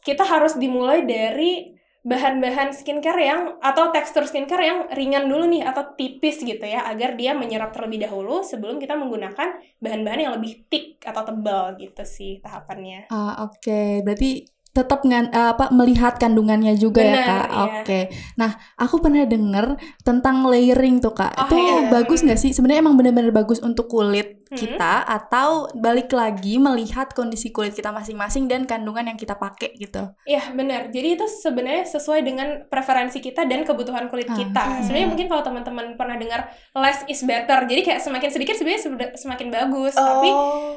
kita 0.00 0.24
harus 0.24 0.56
dimulai 0.56 1.04
dari 1.04 1.76
bahan-bahan 2.06 2.70
skincare 2.70 3.18
yang 3.18 3.58
atau 3.58 3.90
tekstur 3.90 4.22
skincare 4.30 4.62
yang 4.62 4.86
ringan 4.94 5.26
dulu 5.26 5.50
nih 5.50 5.66
atau 5.66 5.90
tipis 5.98 6.38
gitu 6.38 6.62
ya 6.62 6.86
agar 6.86 7.18
dia 7.18 7.34
menyerap 7.34 7.74
terlebih 7.74 8.06
dahulu 8.06 8.46
sebelum 8.46 8.78
kita 8.78 8.94
menggunakan 8.94 9.58
bahan-bahan 9.82 10.30
yang 10.30 10.32
lebih 10.38 10.70
thick 10.70 11.02
atau 11.02 11.26
tebal 11.26 11.74
gitu 11.74 12.06
sih 12.06 12.38
tahapannya. 12.38 13.10
Ah, 13.10 13.50
Oke, 13.50 14.06
berarti 14.06 14.46
tetap 14.70 15.00
ngan, 15.02 15.32
eh, 15.32 15.50
apa 15.56 15.72
melihat 15.72 16.20
kandungannya 16.20 16.76
juga 16.76 17.00
ya 17.00 17.16
Benar, 17.16 17.26
kak. 17.26 17.46
iya. 17.48 17.64
Oke. 17.64 18.00
Nah, 18.36 18.50
aku 18.76 18.94
pernah 19.00 19.24
denger 19.24 19.66
tentang 20.04 20.44
layering 20.46 21.00
tuh 21.00 21.16
kak. 21.16 21.32
Oh, 21.32 21.42
itu 21.48 21.56
iya. 21.58 21.88
bagus 21.88 22.20
nggak 22.20 22.38
sih? 22.38 22.52
Sebenarnya 22.52 22.84
emang 22.84 22.94
benar-benar 22.94 23.32
bagus 23.32 23.58
untuk 23.64 23.88
kulit 23.88 24.45
Mhm. 24.46 24.56
kita 24.56 25.02
atau 25.02 25.48
balik 25.72 26.08
lagi 26.08 26.54
melihat 26.56 27.10
kondisi 27.10 27.50
kulit 27.50 27.72
kita 27.72 27.90
masing-masing 27.90 28.46
dan 28.46 28.62
kandungan 28.62 29.02
yang 29.04 29.14
kita 29.14 29.34
pakai 29.34 29.74
gitu. 29.74 30.14
Iya 30.22 30.52
benar. 30.52 30.88
Jadi 30.88 31.08
itu 31.14 31.26
sebenarnya 31.26 31.82
sesuai 31.84 32.20
dengan 32.20 32.48
preferensi 32.64 33.18
kita 33.18 33.42
dan 33.42 33.62
kebutuhan 33.62 34.06
kulit 34.06 34.26
Ah, 34.26 34.36
kita. 34.36 34.62
hmm. 34.62 34.82
Sebenarnya 34.82 35.08
mungkin 35.08 35.26
kalau 35.26 35.42
teman-teman 35.42 35.86
pernah 35.94 36.14
dengar 36.14 36.40
less 36.72 37.02
is 37.06 37.20
better. 37.20 37.64
Jadi 37.64 37.82
kayak 37.82 37.98
semakin 37.98 38.30
sedikit 38.30 38.54
sebenarnya 38.54 38.82
sebe- 38.82 39.14
semakin 39.16 39.48
bagus. 39.50 39.94
Oh. 39.94 40.06
Tapi 40.06 40.28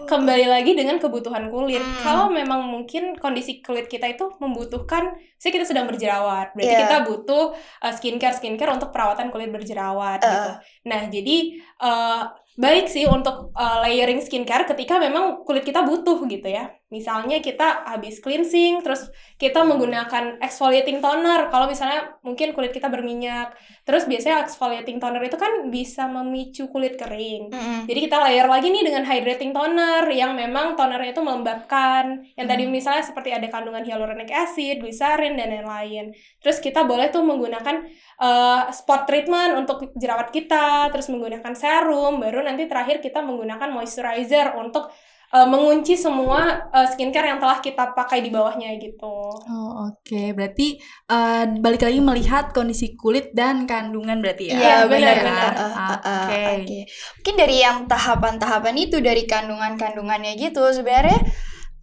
kembali 0.07 0.45
lagi 0.45 0.73
dengan 0.73 0.97
kebutuhan 0.97 1.45
kulit. 1.47 1.79
Hmm. 1.79 2.01
Kalau 2.01 2.25
memang 2.27 2.65
mungkin 2.65 3.13
kondisi 3.15 3.61
kulit 3.61 3.85
kita 3.85 4.09
itu 4.09 4.33
membutuhkan, 4.39 5.13
saya 5.35 5.51
kita 5.51 5.63
sedang 5.63 5.85
berjerawat. 5.85 6.51
Berarti 6.51 6.73
Iya. 6.73 6.81
kita 6.83 6.97
butuh 7.05 7.53
uh, 7.53 7.93
skincare 7.93 8.33
skincare 8.33 8.71
untuk 8.71 8.89
perawatan 8.89 9.29
kulit 9.29 9.49
berjerawat 9.49 10.19
Uh. 10.19 10.27
gitu. 10.27 10.51
Nah 10.85 11.01
jadi 11.05 11.37
uh, 11.79 12.23
baik 12.59 12.91
sih 12.91 13.07
untuk 13.07 13.55
uh, 13.55 13.77
layering 13.87 14.19
skincare 14.19 14.67
ketika 14.67 14.99
memang 14.99 15.47
kulit 15.47 15.63
kita 15.63 15.79
butuh 15.87 16.19
gitu 16.27 16.47
ya. 16.51 16.78
Misalnya 16.89 17.37
kita 17.37 17.85
habis 17.85 18.17
cleansing, 18.17 18.81
terus 18.81 19.13
kita 19.37 19.61
menggunakan 19.61 20.41
exfoliating 20.41 21.05
toner. 21.05 21.53
Kalau 21.53 21.69
misalnya 21.69 22.17
mungkin 22.25 22.49
kulit 22.57 22.73
kita 22.73 22.89
berminyak, 22.89 23.53
terus 23.85 24.09
biasanya 24.09 24.41
exfoliating 24.41 24.97
toner 24.97 25.21
itu 25.21 25.37
kan 25.37 25.69
bisa 25.69 26.09
memicu 26.09 26.65
kulit 26.73 26.97
kering. 26.97 27.53
Mm-mm. 27.53 27.79
Jadi 27.85 27.99
kita 28.09 28.17
layer 28.25 28.49
lagi 28.49 28.73
nih 28.73 28.81
dengan 28.81 29.05
hydrating 29.05 29.53
toner 29.53 30.01
yang 30.09 30.33
memang 30.33 30.73
tonernya 30.73 31.13
itu 31.13 31.21
melembabkan. 31.21 32.25
Yang 32.33 32.47
tadi 32.49 32.63
misalnya 32.65 33.03
seperti 33.05 33.29
ada 33.37 33.45
kandungan 33.53 33.85
hyaluronic 33.85 34.33
acid, 34.33 34.81
glycerin 34.81 35.37
dan 35.37 35.53
lain-lain. 35.61 36.17
Terus 36.41 36.57
kita 36.57 36.89
boleh 36.89 37.13
tuh 37.13 37.21
menggunakan 37.21 37.85
uh, 38.17 38.73
spot 38.73 39.05
treatment 39.05 39.61
untuk 39.61 39.93
jerawat 39.93 40.33
kita, 40.33 40.89
terus 40.89 41.05
menggunakan 41.13 41.53
serum, 41.53 42.17
baru 42.17 42.41
nanti 42.41 42.65
terakhir 42.65 42.97
kita 42.97 43.21
menggunakan 43.21 43.69
moisturizer 43.69 44.57
untuk 44.57 44.89
uh, 45.33 45.47
mengunci 45.47 45.93
semua 45.93 46.69
uh, 46.73 46.87
skincare 46.89 47.29
yang 47.29 47.39
telah 47.41 47.61
kita 47.61 47.93
pakai 47.93 48.21
di 48.25 48.29
bawahnya 48.33 48.75
gitu. 48.81 49.33
Oh, 49.33 49.71
oke. 49.89 50.21
Berarti 50.33 50.77
eh, 51.09 51.43
balik 51.61 51.85
lagi 51.85 51.99
melihat 52.01 52.51
kondisi 52.53 52.93
kulit 52.97 53.31
dan 53.33 53.69
kandungan 53.69 54.21
berarti 54.21 54.51
ya. 54.51 54.57
Iya 54.57 54.77
benar. 54.89 55.15
Uh, 55.21 55.63
uh, 55.63 55.91
uh, 55.93 56.25
Oke. 56.29 56.43
Oke. 56.63 56.79
Mungkin 57.21 57.35
dari 57.37 57.55
yang 57.61 57.77
tahapan-tahapan 57.85 58.75
itu 58.77 58.97
dari 58.99 59.23
kandungan-kandungannya 59.29 60.33
gitu 60.37 60.65
sebenarnya 60.73 61.19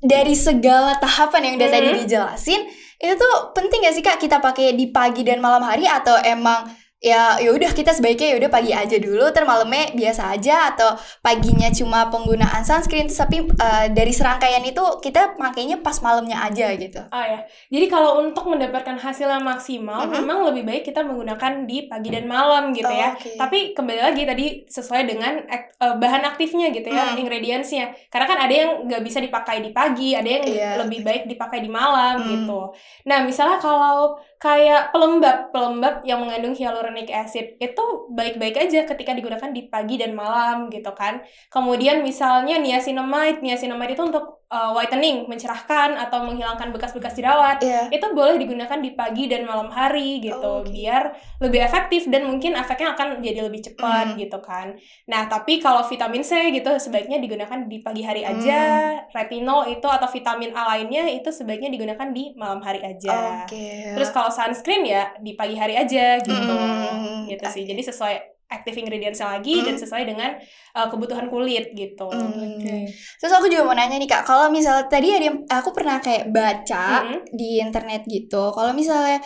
dari 0.02 0.34
segala 0.36 0.98
tahapan 1.00 1.50
yang 1.50 1.54
udah 1.58 1.70
tadi 1.72 1.88
Mhm. 1.90 1.98
dijelasin 2.04 2.62
itu 2.96 3.12
tuh 3.12 3.52
penting 3.52 3.84
gak 3.84 3.94
sih 3.96 4.04
kak 4.04 4.16
kita 4.16 4.40
pakai 4.40 4.72
di 4.72 4.88
pagi 4.88 5.20
dan 5.20 5.40
malam 5.40 5.60
hari 5.60 5.84
atau 5.84 6.16
emang 6.24 6.64
ya 7.06 7.38
ya 7.38 7.54
udah 7.54 7.70
kita 7.70 7.94
sebaiknya 7.94 8.34
ya 8.34 8.36
udah 8.42 8.50
pagi 8.50 8.74
aja 8.74 8.96
dulu 8.98 9.30
ter 9.30 9.46
malamnya 9.46 9.94
biasa 9.94 10.34
aja 10.34 10.74
atau 10.74 10.90
paginya 11.22 11.70
cuma 11.70 12.10
penggunaan 12.10 12.66
sunscreen 12.66 13.06
tapi 13.06 13.46
eh, 13.46 13.86
dari 13.94 14.10
serangkaian 14.10 14.66
itu 14.66 14.82
kita 14.98 15.38
makainya 15.38 15.78
pas 15.78 16.02
malamnya 16.02 16.42
aja 16.42 16.74
gitu. 16.74 16.98
Ah 17.14 17.24
ya, 17.24 17.38
jadi 17.70 17.86
kalau 17.86 18.18
untuk 18.18 18.50
mendapatkan 18.50 18.98
hasil 18.98 19.28
yang 19.28 19.46
maksimal, 19.46 20.10
Mhm. 20.10 20.12
memang 20.18 20.38
lebih 20.50 20.66
baik 20.66 20.82
kita 20.84 21.06
menggunakan 21.06 21.62
di 21.62 21.86
pagi 21.86 22.10
dan 22.10 22.26
malam 22.26 22.74
gitu 22.74 22.90
Oh, 22.90 22.96
ya. 22.96 23.14
oke. 23.14 23.38
Tapi 23.38 23.58
kembali 23.70 24.00
lagi 24.02 24.22
tadi 24.24 24.46
sesuai 24.66 25.02
dengan 25.06 25.46
ak- 25.46 25.78
eh, 25.78 25.94
bahan 25.94 26.22
aktifnya 26.26 26.72
gitu 26.72 26.88
ya, 26.88 27.12
Hmm. 27.12 27.20
ingredientsnya. 27.20 27.94
Karena 28.08 28.26
kan 28.26 28.38
ada 28.40 28.54
yang 28.54 28.70
nggak 28.82 29.02
bisa 29.04 29.18
dipakai 29.20 29.60
di 29.60 29.70
pagi, 29.70 30.16
ada 30.16 30.26
yang 30.26 30.44
Iya. 30.44 30.70
lebih 30.82 31.04
baik 31.04 31.22
dipakai 31.26 31.60
di 31.60 31.70
malam 31.70 32.18
Hmm. 32.18 32.28
gitu. 32.32 32.60
Nah, 33.04 33.22
misalnya 33.22 33.60
kalau 33.60 34.16
kayak 34.46 34.94
pelembab, 34.94 35.50
pelembab 35.50 35.94
yang 36.06 36.22
mengandung 36.22 36.54
hyaluronic 36.54 37.10
acid 37.10 37.58
itu 37.58 37.84
baik-baik 38.14 38.54
aja 38.54 38.86
ketika 38.86 39.10
digunakan 39.18 39.50
di 39.50 39.66
pagi 39.66 39.98
dan 39.98 40.14
malam 40.14 40.70
gitu 40.70 40.94
kan. 40.94 41.26
Kemudian 41.50 42.06
misalnya 42.06 42.62
niacinamide, 42.62 43.42
niacinamide 43.42 43.98
itu 43.98 44.06
untuk 44.06 44.45
uh, 44.46 44.70
whitening, 44.70 45.26
mencerahkan 45.26 45.98
atau 45.98 46.22
menghilangkan 46.22 46.70
bekas-bekas 46.70 47.18
jerawat. 47.18 47.58
Iya. 47.58 47.90
Itu 47.90 48.14
boleh 48.14 48.38
digunakan 48.38 48.78
di 48.78 48.94
pagi 48.94 49.26
dan 49.26 49.42
malam 49.42 49.66
hari 49.68 50.22
gitu, 50.22 50.38
Oh, 50.38 50.62
oke. 50.62 50.70
biar 50.70 51.10
lebih 51.42 51.60
efektif 51.62 52.06
dan 52.06 52.30
mungkin 52.30 52.54
efeknya 52.54 52.94
akan 52.94 53.18
jadi 53.18 53.42
lebih 53.42 53.60
cepat 53.62 54.14
Hmm. 54.14 54.18
gitu 54.18 54.38
kan. 54.38 54.78
Nah, 55.10 55.26
tapi 55.26 55.58
kalau 55.58 55.82
vitamin 55.82 56.22
C 56.22 56.54
gitu 56.54 56.70
sebaiknya 56.78 57.18
digunakan 57.18 57.66
di 57.66 57.82
pagi 57.82 58.02
hari 58.06 58.22
aja. 58.22 58.60
Hmm. 59.02 59.10
Retinol 59.10 59.66
itu 59.72 59.86
atau 59.86 60.06
vitamin 60.06 60.54
A 60.54 60.76
lainnya 60.76 61.10
itu 61.10 61.28
sebaiknya 61.32 61.72
digunakan 61.72 62.08
di 62.14 62.36
malam 62.36 62.62
hari 62.62 62.84
aja. 62.84 63.42
Oke. 63.42 63.96
Terus 63.98 64.10
kalau 64.14 64.30
sunscreen 64.30 64.86
ya 64.86 65.10
di 65.18 65.34
pagi 65.34 65.58
hari 65.58 65.74
aja 65.74 66.20
gitu. 66.22 66.54
Hmm. 66.54 67.26
Gitu 67.26 67.44
sih. 67.50 67.64
Jadi 67.66 67.82
sesuai 67.82 68.35
active 68.46 68.78
ingredients 68.78 69.18
lagi 69.18 69.60
dan 69.60 69.74
Hmm. 69.74 69.82
sesuai 69.82 70.02
dengan 70.06 70.30
uh, 70.72 70.86
kebutuhan 70.86 71.26
kulit 71.26 71.74
gitu. 71.74 72.06
Hmm. 72.06 72.56
Oke. 72.62 72.90
Terus 73.18 73.32
aku 73.32 73.50
juga 73.50 73.66
mau 73.66 73.74
nanya 73.74 73.98
nih 73.98 74.06
kak, 74.06 74.22
kalau 74.22 74.48
misalnya 74.48 74.86
tadi 74.86 75.10
ada 75.10 75.24
yang 75.26 75.38
aku 75.44 75.74
pernah 75.74 75.98
kayak 75.98 76.30
baca 76.30 76.86
Mhm. 77.02 77.18
di 77.34 77.58
internet 77.58 78.02
gitu, 78.06 78.50
kalau 78.50 78.70
misalnya 78.70 79.18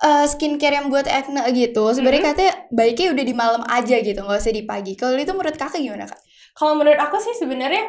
eh, 0.00 0.24
skincare 0.24 0.80
yang 0.80 0.88
buat 0.88 1.04
acne 1.04 1.44
gitu, 1.52 1.92
sebenarnya 1.92 2.22
Mhm. 2.24 2.28
katanya 2.32 2.52
baiknya 2.72 3.12
udah 3.12 3.24
di 3.26 3.34
malam 3.36 3.62
aja 3.68 4.00
gitu, 4.00 4.16
nggak 4.16 4.40
usah 4.40 4.48
di 4.48 4.64
pagi. 4.64 4.96
Kalau 4.96 5.12
itu 5.12 5.28
menurut 5.28 5.52
kakak 5.52 5.76
gimana 5.76 6.08
kak? 6.08 6.16
Kalau 6.56 6.72
menurut 6.72 6.96
aku 6.96 7.20
sih 7.20 7.36
sebenarnya 7.36 7.84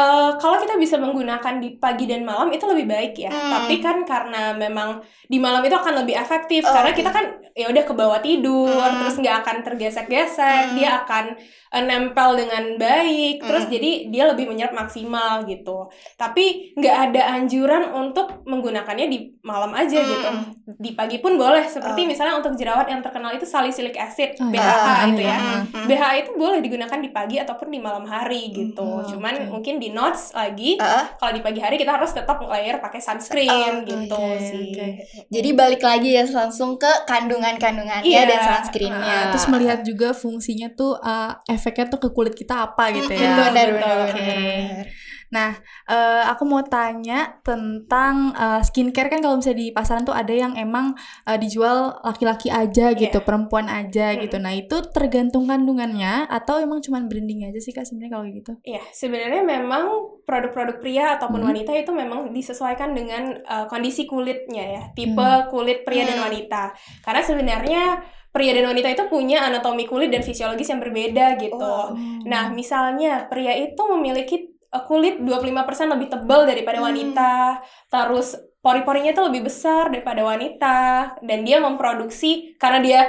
eh, 0.00 0.30
kalau 0.36 0.56
kita 0.56 0.74
bisa 0.74 0.96
menggunakan 0.96 1.60
di 1.60 1.76
pagi 1.76 2.04
dan 2.04 2.24
malam 2.24 2.48
itu 2.48 2.64
lebih 2.64 2.86
baik 2.86 3.14
ya. 3.14 3.28
Hmm. 3.28 3.52
Tapi 3.52 3.74
kan 3.78 3.96
karena 4.02 4.56
memang 4.56 4.98
di 5.28 5.36
malam 5.36 5.60
itu 5.60 5.72
akan 5.72 6.02
lebih 6.02 6.16
efektif 6.16 6.64
Oh, 6.64 6.72
karena 6.72 6.90
kita 6.90 7.10
kan 7.10 7.24
ya 7.52 7.68
udah 7.68 7.84
ke 7.84 7.92
bawah 7.92 8.18
tidur, 8.18 8.70
Hmm. 8.70 9.04
terus 9.04 9.16
nggak 9.16 9.36
akan 9.42 9.56
tergesek-gesek, 9.62 10.62
Hmm. 10.66 10.76
dia 10.76 11.04
akan 11.04 11.24
eh, 11.70 11.84
nempel 11.86 12.34
dengan 12.34 12.74
baik, 12.76 13.46
terus 13.46 13.62
Hmm. 13.62 13.70
jadi 13.70 13.90
dia 14.10 14.24
lebih 14.26 14.50
menyerap 14.50 14.74
maksimal 14.74 15.44
gitu. 15.44 15.86
Tapi 16.16 16.74
nggak 16.74 16.96
ada 17.06 17.22
anjuran 17.32 17.94
untuk 17.94 18.42
menggunakannya 18.42 19.06
di 19.06 19.18
malam 19.40 19.70
aja 19.70 19.94
Hmm. 19.94 20.08
gitu. 20.08 20.28
Di 20.66 20.90
pagi 20.92 21.18
pun 21.18 21.36
boleh. 21.36 21.62
Seperti 21.62 22.02
Oh. 22.02 22.08
misalnya 22.08 22.34
untuk 22.34 22.56
jerawat 22.56 22.88
yang 22.88 22.98
terkenal 23.00 23.30
itu 23.30 23.46
salicylic 23.46 23.94
acid, 23.94 24.34
Oh. 24.38 24.50
BHA 24.50 24.66
Ah, 24.66 25.06
itu 25.06 25.22
ya. 25.22 25.38
Hmm. 25.38 25.86
BHA 25.86 26.12
itu 26.18 26.30
boleh 26.34 26.58
digunakan 26.58 26.98
di 26.98 27.10
pagi 27.10 27.36
ataupun 27.38 27.68
di 27.68 27.78
malam 27.78 28.02
hari 28.02 28.50
gitu. 28.50 28.82
Oh, 28.82 29.06
Cuman 29.06 29.46
oke. 29.46 29.50
mungkin 29.52 29.78
di 29.78 29.89
notes 29.90 30.32
lagi 30.32 30.76
Ah, 30.76 31.12
kalau 31.14 31.32
di 31.32 31.40
pagi 31.40 31.58
hari 31.58 31.76
kita 31.76 31.92
harus 31.92 32.10
tetap 32.10 32.38
layer 32.40 32.78
pakai 32.78 32.98
sunscreen 32.98 33.82
Oh, 33.82 33.86
gitu 33.86 34.16
oke, 34.16 34.40
sih. 34.40 34.70
oke. 34.72 34.86
jadi 35.28 35.48
balik 35.52 35.80
lagi 35.80 36.10
ya 36.12 36.24
langsung 36.26 36.76
ke 36.76 36.88
kandungan-kandungannya 37.04 38.06
Iya. 38.06 38.22
dan 38.24 38.40
sunscreennya. 38.40 39.16
Ah. 39.20 39.30
Terus 39.30 39.46
melihat 39.46 39.80
juga 39.80 40.12
fungsinya 40.12 40.68
tuh 40.70 40.96
uh, 40.96 41.38
efeknya 41.46 41.86
tuh 41.88 42.00
ke 42.00 42.08
kulit 42.10 42.34
kita 42.34 42.66
apa 42.66 42.90
gitu 42.92 43.06
Mm-mm, 43.06 43.20
ya. 43.20 43.32
benar, 43.42 43.66
betul. 43.68 43.76
benar, 43.76 43.98
Oke. 44.06 44.20
benar. 44.20 44.84
Nah, 45.30 45.54
eh, 45.86 46.22
aku 46.26 46.42
mau 46.42 46.62
tanya 46.62 47.38
tentang 47.40 48.34
eh, 48.34 48.60
skincare 48.60 49.06
kan 49.06 49.18
kalau 49.18 49.38
misalnya 49.38 49.58
di 49.58 49.68
pasaran 49.70 50.02
tuh 50.02 50.12
ada 50.12 50.30
yang 50.30 50.54
emang 50.54 50.94
eh, 51.24 51.38
dijual 51.38 52.02
laki-laki 52.02 52.50
aja 52.50 52.90
gitu, 52.92 53.18
Iya. 53.18 53.24
perempuan 53.24 53.66
aja 53.66 54.14
gitu. 54.14 54.36
Nah, 54.36 54.50
itu 54.52 54.82
tergantung 54.90 55.46
kandungannya 55.46 56.26
atau 56.26 56.58
emang 56.58 56.82
cuman 56.82 57.06
branding 57.06 57.46
aja 57.46 57.58
sih 57.58 57.70
Kak 57.70 57.86
sebenarnya 57.86 58.12
kalau 58.12 58.26
gitu? 58.26 58.52
Iya, 58.62 58.82
sebenarnya 58.90 59.42
memang 59.42 59.84
produk-produk 60.26 60.76
pria 60.78 61.06
ataupun 61.14 61.40
Hmm. 61.40 61.48
wanita 61.50 61.70
itu 61.72 61.90
memang 61.90 62.30
disesuaikan 62.30 62.90
dengan 62.90 63.38
uh, 63.42 63.66
kondisi 63.66 64.06
kulitnya 64.06 64.64
ya, 64.66 64.82
tipe 64.92 65.18
Hmm. 65.18 65.46
kulit 65.46 65.82
pria 65.82 66.02
dan 66.04 66.18
Hmm. 66.18 66.26
wanita. 66.26 66.74
Karena 67.00 67.22
sebenarnya 67.22 67.82
pria 68.30 68.54
dan 68.54 68.66
wanita 68.66 68.88
itu 68.88 69.04
punya 69.06 69.42
anatomi 69.42 69.86
kulit 69.86 70.10
dan 70.10 70.22
fisiologis 70.22 70.70
yang 70.70 70.78
berbeda 70.78 71.34
gitu. 71.36 71.58
Wow. 71.58 71.94
Nah, 72.26 72.50
misalnya 72.50 73.26
pria 73.26 73.54
itu 73.54 73.82
memiliki 73.90 74.36
uh, 74.36 74.50
kulit 74.86 75.18
25% 75.18 75.90
lebih 75.90 76.08
tebal 76.14 76.46
daripada 76.46 76.78
Hmm. 76.78 76.86
wanita, 76.92 77.58
terus 77.90 78.38
pori-porinya 78.62 79.10
itu 79.10 79.22
lebih 79.24 79.48
besar 79.50 79.90
daripada 79.90 80.22
wanita, 80.22 80.78
dan 81.24 81.38
dia 81.42 81.58
memproduksi 81.58 82.54
karena 82.60 82.78
dia 82.78 83.00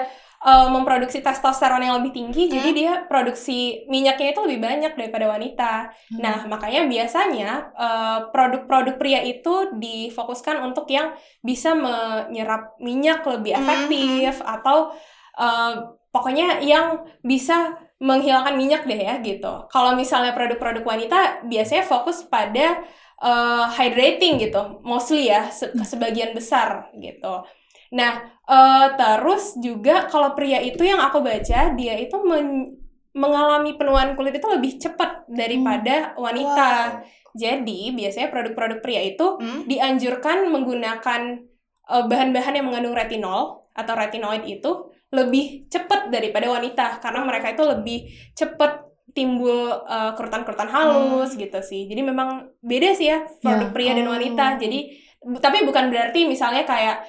uh, 0.41 0.73
memproduksi 0.73 1.21
testosteron 1.21 1.85
yang 1.85 2.01
lebih 2.01 2.17
tinggi, 2.17 2.49
jadi 2.49 2.69
Hmm. 2.73 2.77
dia 2.77 2.91
produksi 3.05 3.85
minyaknya 3.85 4.33
itu 4.33 4.41
lebih 4.41 4.59
banyak 4.65 4.93
daripada 4.97 5.29
wanita. 5.29 5.73
Hmm. 6.09 6.17
Nah, 6.17 6.37
makanya 6.49 6.89
biasanya 6.89 7.69
uh, 7.77 8.19
produk-produk 8.33 8.97
pria 8.97 9.21
itu 9.21 9.69
difokuskan 9.77 10.65
untuk 10.65 10.89
yang 10.89 11.13
bisa 11.45 11.77
menyerap 11.77 12.73
minyak 12.81 13.21
lebih 13.21 13.53
Hmm. 13.53 13.61
efektif 13.61 14.41
atau 14.41 14.97
uh, 15.37 15.95
pokoknya 16.11 16.59
yang 16.59 17.07
bisa 17.23 17.77
menghilangkan 18.01 18.57
minyak 18.57 18.83
deh 18.89 18.97
ya 18.97 19.21
gitu. 19.21 19.69
Kalau 19.69 19.93
misalnya 19.93 20.33
produk-produk 20.33 20.81
wanita 20.81 21.45
biasanya 21.45 21.85
fokus 21.85 22.25
pada 22.25 22.81
uh, 23.21 23.69
hydrating 23.69 24.41
gitu, 24.41 24.81
mostly 24.81 25.29
ya 25.29 25.53
se- 25.53 25.71
sebagian 25.85 26.33
besar 26.33 26.89
gitu. 26.97 27.45
Nah, 27.93 28.25
uh, 28.49 28.97
terus 28.97 29.53
juga 29.61 30.09
kalau 30.09 30.33
pria 30.33 30.57
itu 30.63 30.81
yang 30.81 30.97
aku 30.97 31.21
baca 31.21 31.77
dia 31.77 31.93
itu 31.99 32.17
men- 32.25 32.79
mengalami 33.11 33.75
penuaan 33.75 34.15
kulit 34.15 34.39
itu 34.39 34.47
lebih 34.49 34.79
cepat 34.79 35.27
daripada 35.29 36.15
wanita. 36.17 36.71
Wow. 36.97 37.19
Jadi 37.31 37.95
biasanya 37.95 38.27
produk-produk 38.27 38.79
pria 38.83 39.03
itu 39.07 39.39
Hmm? 39.39 39.63
dianjurkan 39.69 40.51
menggunakan 40.51 41.21
uh, 41.87 42.03
bahan-bahan 42.07 42.59
yang 42.59 42.65
mengandung 42.67 42.95
retinol 42.97 43.71
atau 43.71 43.93
retinoid 43.95 44.43
itu 44.43 44.90
lebih 45.11 45.67
cepat 45.67 46.07
daripada 46.07 46.47
wanita 46.47 46.99
karena 46.99 47.21
mereka 47.21 47.51
itu 47.51 47.63
lebih 47.63 47.99
cepat 48.31 48.87
timbul 49.11 49.51
uh, 49.83 50.15
kerutan-kerutan 50.15 50.71
halus 50.71 51.35
gitu 51.35 51.59
sih. 51.59 51.83
Jadi 51.85 51.99
memang 51.99 52.47
beda 52.63 52.95
sih 52.95 53.11
ya 53.11 53.19
produk 53.43 53.67
Ya. 53.67 53.73
pria 53.75 53.91
dan 53.91 54.07
Oh. 54.07 54.15
wanita. 54.15 54.55
Jadi 54.55 54.79
bu- 55.19 55.37
tapi 55.37 55.67
bukan 55.67 55.91
berarti 55.91 56.23
misalnya 56.23 56.63
kayak 56.63 57.03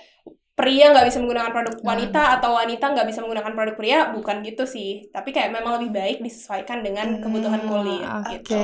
pria 0.52 0.92
nggak 0.92 1.08
bisa 1.08 1.16
menggunakan 1.16 1.48
produk 1.48 1.74
wanita 1.80 2.22
atau 2.36 2.52
wanita 2.52 2.84
nggak 2.92 3.08
bisa 3.08 3.24
menggunakan 3.24 3.52
produk 3.56 3.74
pria 3.74 3.98
bukan 4.12 4.44
gitu 4.44 4.68
sih 4.68 5.08
tapi 5.08 5.32
kayak 5.32 5.48
memang 5.48 5.80
lebih 5.80 5.96
baik 5.96 6.20
disesuaikan 6.20 6.84
dengan 6.84 7.24
kebutuhan 7.24 7.64
kulit 7.64 8.04
Oke. 8.04 8.28
gitu 8.36 8.60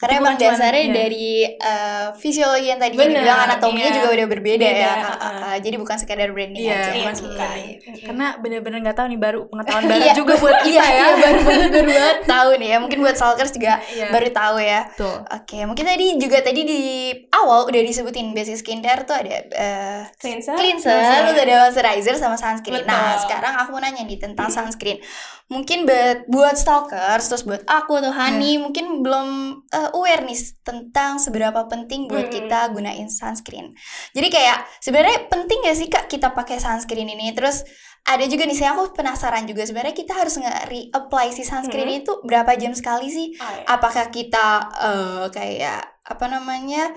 Karena 0.00 0.16
Itu 0.16 0.22
emang 0.24 0.34
dasarnya 0.34 0.82
iya. 0.82 0.92
dari 0.96 1.28
eh, 1.46 2.08
fisiologi 2.16 2.72
yang 2.72 2.80
tadi 2.80 2.96
Bener, 2.96 3.20
dibilang 3.20 3.40
anatominya 3.46 3.86
iya. 3.86 3.96
juga 4.00 4.08
udah 4.16 4.26
berbeda 4.26 4.66
Beda, 4.66 4.80
ya. 4.80 4.92
uh-uh. 4.96 5.20
Ah, 5.20 5.44
ah, 5.52 5.56
jadi 5.60 5.76
bukan 5.76 5.96
sekedar 6.00 6.28
branding 6.32 6.64
Iya, 6.64 6.74
aja. 6.74 6.92
iya 6.96 7.06
Mas, 7.06 7.20
bukan 7.20 7.56
Karena 8.00 8.26
bener-bener 8.40 8.78
nggak 8.80 8.96
tahu 8.96 9.06
nih 9.12 9.20
baru 9.20 9.40
pengetahuan 9.46 9.84
baru 9.92 10.02
Iya, 10.02 10.12
juga 10.16 10.34
buat 10.40 10.58
kita 10.64 10.80
iya, 10.80 10.84
ya. 10.88 11.04
iya, 11.04 11.16
baru 11.20 11.40
banget 11.44 11.70
baru 11.76 11.90
banget 11.92 12.18
tahu 12.24 12.50
nih 12.58 12.68
ya. 12.72 12.76
Mungkin 12.80 12.98
buat 13.04 13.14
stalkers 13.14 13.52
juga 13.54 13.72
Iya. 13.92 14.06
baru 14.10 14.28
tahu 14.32 14.56
ya. 14.58 14.80
Oke, 15.36 15.58
mungkin 15.68 15.84
tadi 15.86 16.06
juga 16.16 16.38
tadi 16.40 16.60
di 16.64 16.80
awal 17.30 17.68
udah 17.68 17.82
disebutin 17.84 18.32
basic 18.32 18.56
skincare 18.58 19.04
tuh 19.04 19.16
ada 19.20 19.36
eh, 19.52 20.00
cleanser 20.16 20.56
cleanser, 20.82 21.20
terus 21.26 21.38
ada 21.38 21.54
moisturizer 21.60 22.14
sama 22.16 22.36
sunscreen. 22.36 22.80
Betul. 22.80 22.88
Nah, 22.88 23.14
sekarang 23.18 23.54
aku 23.56 23.68
mau 23.70 23.80
nanya 23.80 24.02
nih 24.02 24.16
tentang 24.16 24.48
sunscreen. 24.48 24.98
Mungkin 25.46 25.82
buat 25.82 26.18
buat 26.26 26.54
stalkers, 26.54 27.26
terus 27.26 27.42
buat 27.42 27.62
aku 27.64 27.98
atau 27.98 28.10
Hani 28.10 28.54
Iya. 28.54 28.62
mungkin 28.62 29.02
belum 29.02 29.28
eh, 29.66 29.90
aware 29.92 30.22
nih 30.22 30.38
tentang 30.62 31.18
seberapa 31.18 31.66
penting 31.66 32.06
buat 32.06 32.26
Hmm. 32.26 32.34
kita 32.36 32.70
gunain 32.70 33.06
sunscreen. 33.06 33.74
Jadi 34.10 34.28
kayak 34.28 34.64
sebenarnya 34.78 35.26
penting 35.26 35.58
gak 35.60 35.74
sih 35.74 35.88
Kak 35.88 36.06
kita 36.06 36.30
pakai 36.30 36.56
sunscreen 36.56 37.08
ini? 37.08 37.30
Terus 37.30 37.66
ada 38.00 38.24
juga 38.24 38.46
nih 38.46 38.54
saya 38.54 38.72
aku 38.72 38.94
penasaran 38.94 39.44
juga 39.44 39.60
sebenarnya 39.60 39.92
kita 39.92 40.14
harus 40.14 40.38
nge-reapply 40.38 41.26
si 41.30 41.42
sunscreen 41.42 41.84
Hmm. 41.86 42.00
itu 42.00 42.12
berapa 42.22 42.54
jam 42.54 42.72
sekali 42.72 43.08
sih? 43.08 43.28
Oh, 43.34 43.44
iya. 43.44 43.64
Apakah 43.68 44.08
kita 44.08 44.46
eh, 44.72 45.24
kayak 45.28 45.82
apa 46.04 46.26
namanya? 46.26 46.94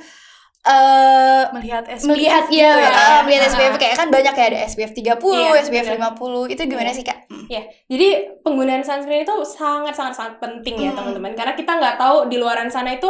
Eh 0.63 1.43
Melihat 1.51 1.84
SPF 1.86 2.08
melihat 2.08 2.43
gitu 2.48 2.63
ya, 2.63 2.72
ya. 2.72 2.88
ah, 2.89 3.20
melihat 3.27 3.43
Ah. 3.43 3.51
SPF 3.51 3.75
kayak 3.75 3.96
kan 4.00 4.08
banyak 4.08 4.32
ya 4.32 4.46
ada 4.48 4.60
SPF 4.63 4.91
30, 4.96 5.36
Iya, 5.36 5.60
SPF 5.60 5.86
benar. 5.91 6.15
50. 6.15 6.48
Itu 6.48 6.62
gimana 6.63 6.88
Iya. 6.88 6.96
sih, 6.96 7.03
Kak? 7.03 7.17
Hmm. 7.27 7.46
Ya, 7.51 7.62
jadi 7.91 8.08
penggunaan 8.39 8.79
sunscreen 8.79 9.27
itu 9.27 9.36
sangat 9.43 9.91
sangat 9.91 10.15
sangat 10.15 10.34
penting 10.39 10.79
ya 10.79 10.96
Hmm. 10.96 11.03
teman-teman. 11.03 11.36
Karena 11.36 11.53
kita 11.53 11.75
nggak 11.75 12.00
tahu 12.00 12.32
di 12.32 12.39
luaran 12.39 12.72
sana 12.72 12.96
itu 12.96 13.10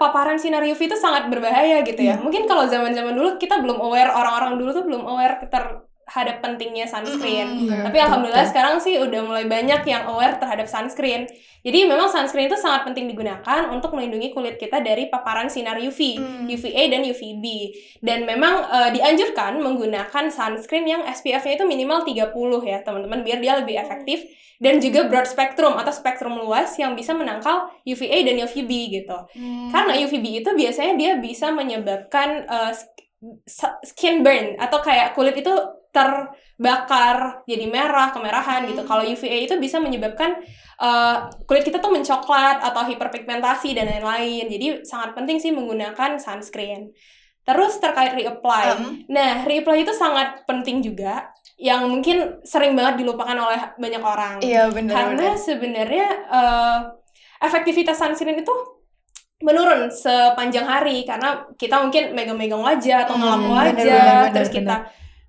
paparan 0.00 0.40
sinar 0.40 0.64
UV 0.64 0.80
itu 0.80 0.96
sangat 0.96 1.28
berbahaya 1.28 1.84
gitu 1.84 2.00
ya. 2.00 2.16
Mungkin 2.16 2.48
kalau 2.48 2.64
zaman-zaman 2.64 3.12
dulu 3.12 3.36
kita 3.36 3.60
belum 3.60 3.76
aware, 3.76 4.08
orang-orang 4.08 4.56
dulu 4.56 4.70
tuh 4.72 4.84
belum 4.88 5.04
aware 5.04 5.36
terhadap 6.10 6.42
pentingnya 6.42 6.90
sunscreen. 6.90 7.70
Mm-mm. 7.70 7.86
Tapi 7.86 7.98
alhamdulillah 8.02 8.50
sekarang 8.50 8.82
sih 8.82 8.98
udah 8.98 9.22
mulai 9.22 9.46
banyak 9.46 9.86
yang 9.86 10.10
aware 10.10 10.34
terhadap 10.42 10.66
sunscreen. 10.66 11.30
Jadi 11.62 11.86
memang 11.86 12.10
sunscreen 12.10 12.50
itu 12.50 12.58
sangat 12.58 12.82
penting 12.82 13.06
digunakan 13.06 13.70
untuk 13.70 13.94
melindungi 13.94 14.34
kulit 14.34 14.58
kita 14.58 14.82
dari 14.82 15.06
paparan 15.06 15.46
sinar 15.46 15.78
UV, 15.78 16.18
Hmm. 16.18 16.50
UVA 16.50 16.90
dan 16.90 17.06
UVB. 17.06 17.44
Dan 18.02 18.26
memang 18.26 18.66
eh, 18.66 18.90
dianjurkan 18.98 19.62
menggunakan 19.62 20.34
sunscreen 20.34 20.88
yang 20.90 21.02
SPF-nya 21.06 21.62
itu 21.62 21.64
minimal 21.68 22.02
30 22.02 22.66
ya, 22.66 22.82
teman-teman, 22.82 23.22
biar 23.22 23.38
dia 23.38 23.54
lebih 23.62 23.78
efektif 23.78 24.26
dan 24.58 24.76
juga 24.82 25.06
broad 25.08 25.24
spectrum 25.30 25.78
atau 25.78 25.88
spektrum 25.94 26.36
luas 26.36 26.74
yang 26.76 26.92
bisa 26.92 27.14
menangkal 27.14 27.70
UVA 27.86 28.26
dan 28.26 28.36
UVB 28.44 28.70
gitu. 28.98 29.18
Hmm. 29.38 29.70
Karena 29.70 29.94
UVB 29.94 30.42
itu 30.42 30.50
biasanya 30.52 30.98
dia 30.98 31.12
bisa 31.22 31.54
menyebabkan 31.54 32.44
uh, 32.50 32.72
skin 33.84 34.24
burn 34.24 34.56
atau 34.56 34.80
kayak 34.80 35.12
kulit 35.12 35.36
itu 35.36 35.52
terbakar 35.90 37.42
jadi 37.46 37.66
merah 37.66 38.14
kemerahan 38.14 38.66
gitu. 38.70 38.82
Hmm. 38.82 38.88
Kalau 38.88 39.04
UVA 39.06 39.38
itu 39.46 39.54
bisa 39.58 39.82
menyebabkan 39.82 40.38
uh, 40.78 41.28
kulit 41.44 41.66
kita 41.66 41.78
tuh 41.82 41.92
mencoklat 41.92 42.62
atau 42.62 42.82
hiperpigmentasi 42.86 43.74
dan 43.74 43.90
lain-lain. 43.90 44.46
Jadi 44.48 44.66
sangat 44.86 45.14
penting 45.14 45.42
sih 45.42 45.50
menggunakan 45.50 46.18
sunscreen. 46.18 46.90
Terus 47.44 47.80
terkait 47.82 48.14
reapply. 48.14 48.64
Um, 48.78 49.02
Nah, 49.10 49.42
reapply 49.42 49.82
itu 49.82 49.90
sangat 49.96 50.46
penting 50.46 50.84
juga 50.84 51.32
yang 51.60 51.88
mungkin 51.90 52.40
sering 52.46 52.72
banget 52.72 53.04
dilupakan 53.04 53.36
oleh 53.36 53.60
banyak 53.76 54.02
orang. 54.02 54.34
Iya, 54.40 54.72
benar 54.72 54.94
Karena 54.94 55.28
sebenarnya 55.36 56.08
eh, 56.30 56.78
efektivitas 57.44 58.00
sunscreen 58.00 58.40
itu 58.40 58.54
menurun 59.40 59.88
sepanjang 59.88 60.68
hari 60.68 61.08
karena 61.08 61.48
kita 61.56 61.80
mungkin 61.80 62.12
megang-megang 62.12 62.60
wajah 62.60 63.08
atau 63.08 63.16
Hmm, 63.16 63.24
ngelap 63.24 63.40
bener, 63.40 63.50
wajah, 63.56 63.72
bener, 63.72 64.04
bener, 64.04 64.32
terus 64.36 64.50
kita 64.52 64.76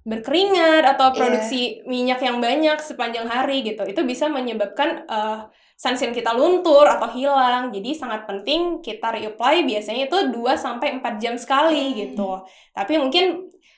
berkeringat 0.01 0.83
atau 0.97 1.13
Iya. 1.13 1.17
produksi 1.17 1.61
minyak 1.85 2.19
yang 2.19 2.41
banyak 2.41 2.77
sepanjang 2.81 3.29
hari 3.29 3.61
gitu. 3.61 3.85
Itu 3.85 4.01
bisa 4.01 4.25
menyebabkan 4.27 5.05
eh, 5.05 5.39
sunscreen 5.77 6.13
kita 6.13 6.33
luntur 6.33 6.85
atau 6.85 7.09
hilang. 7.09 7.69
Jadi 7.69 7.93
sangat 7.93 8.25
penting 8.25 8.81
kita 8.81 9.13
reapply 9.13 9.65
biasanya 9.65 10.05
itu 10.05 10.17
2 10.29 10.57
sampai 10.57 10.97
4 10.97 11.17
jam 11.17 11.37
sekali 11.37 11.93
Hmm. 11.93 11.97
gitu. 11.97 12.29
Tapi 12.71 12.93
mungkin 12.97 13.25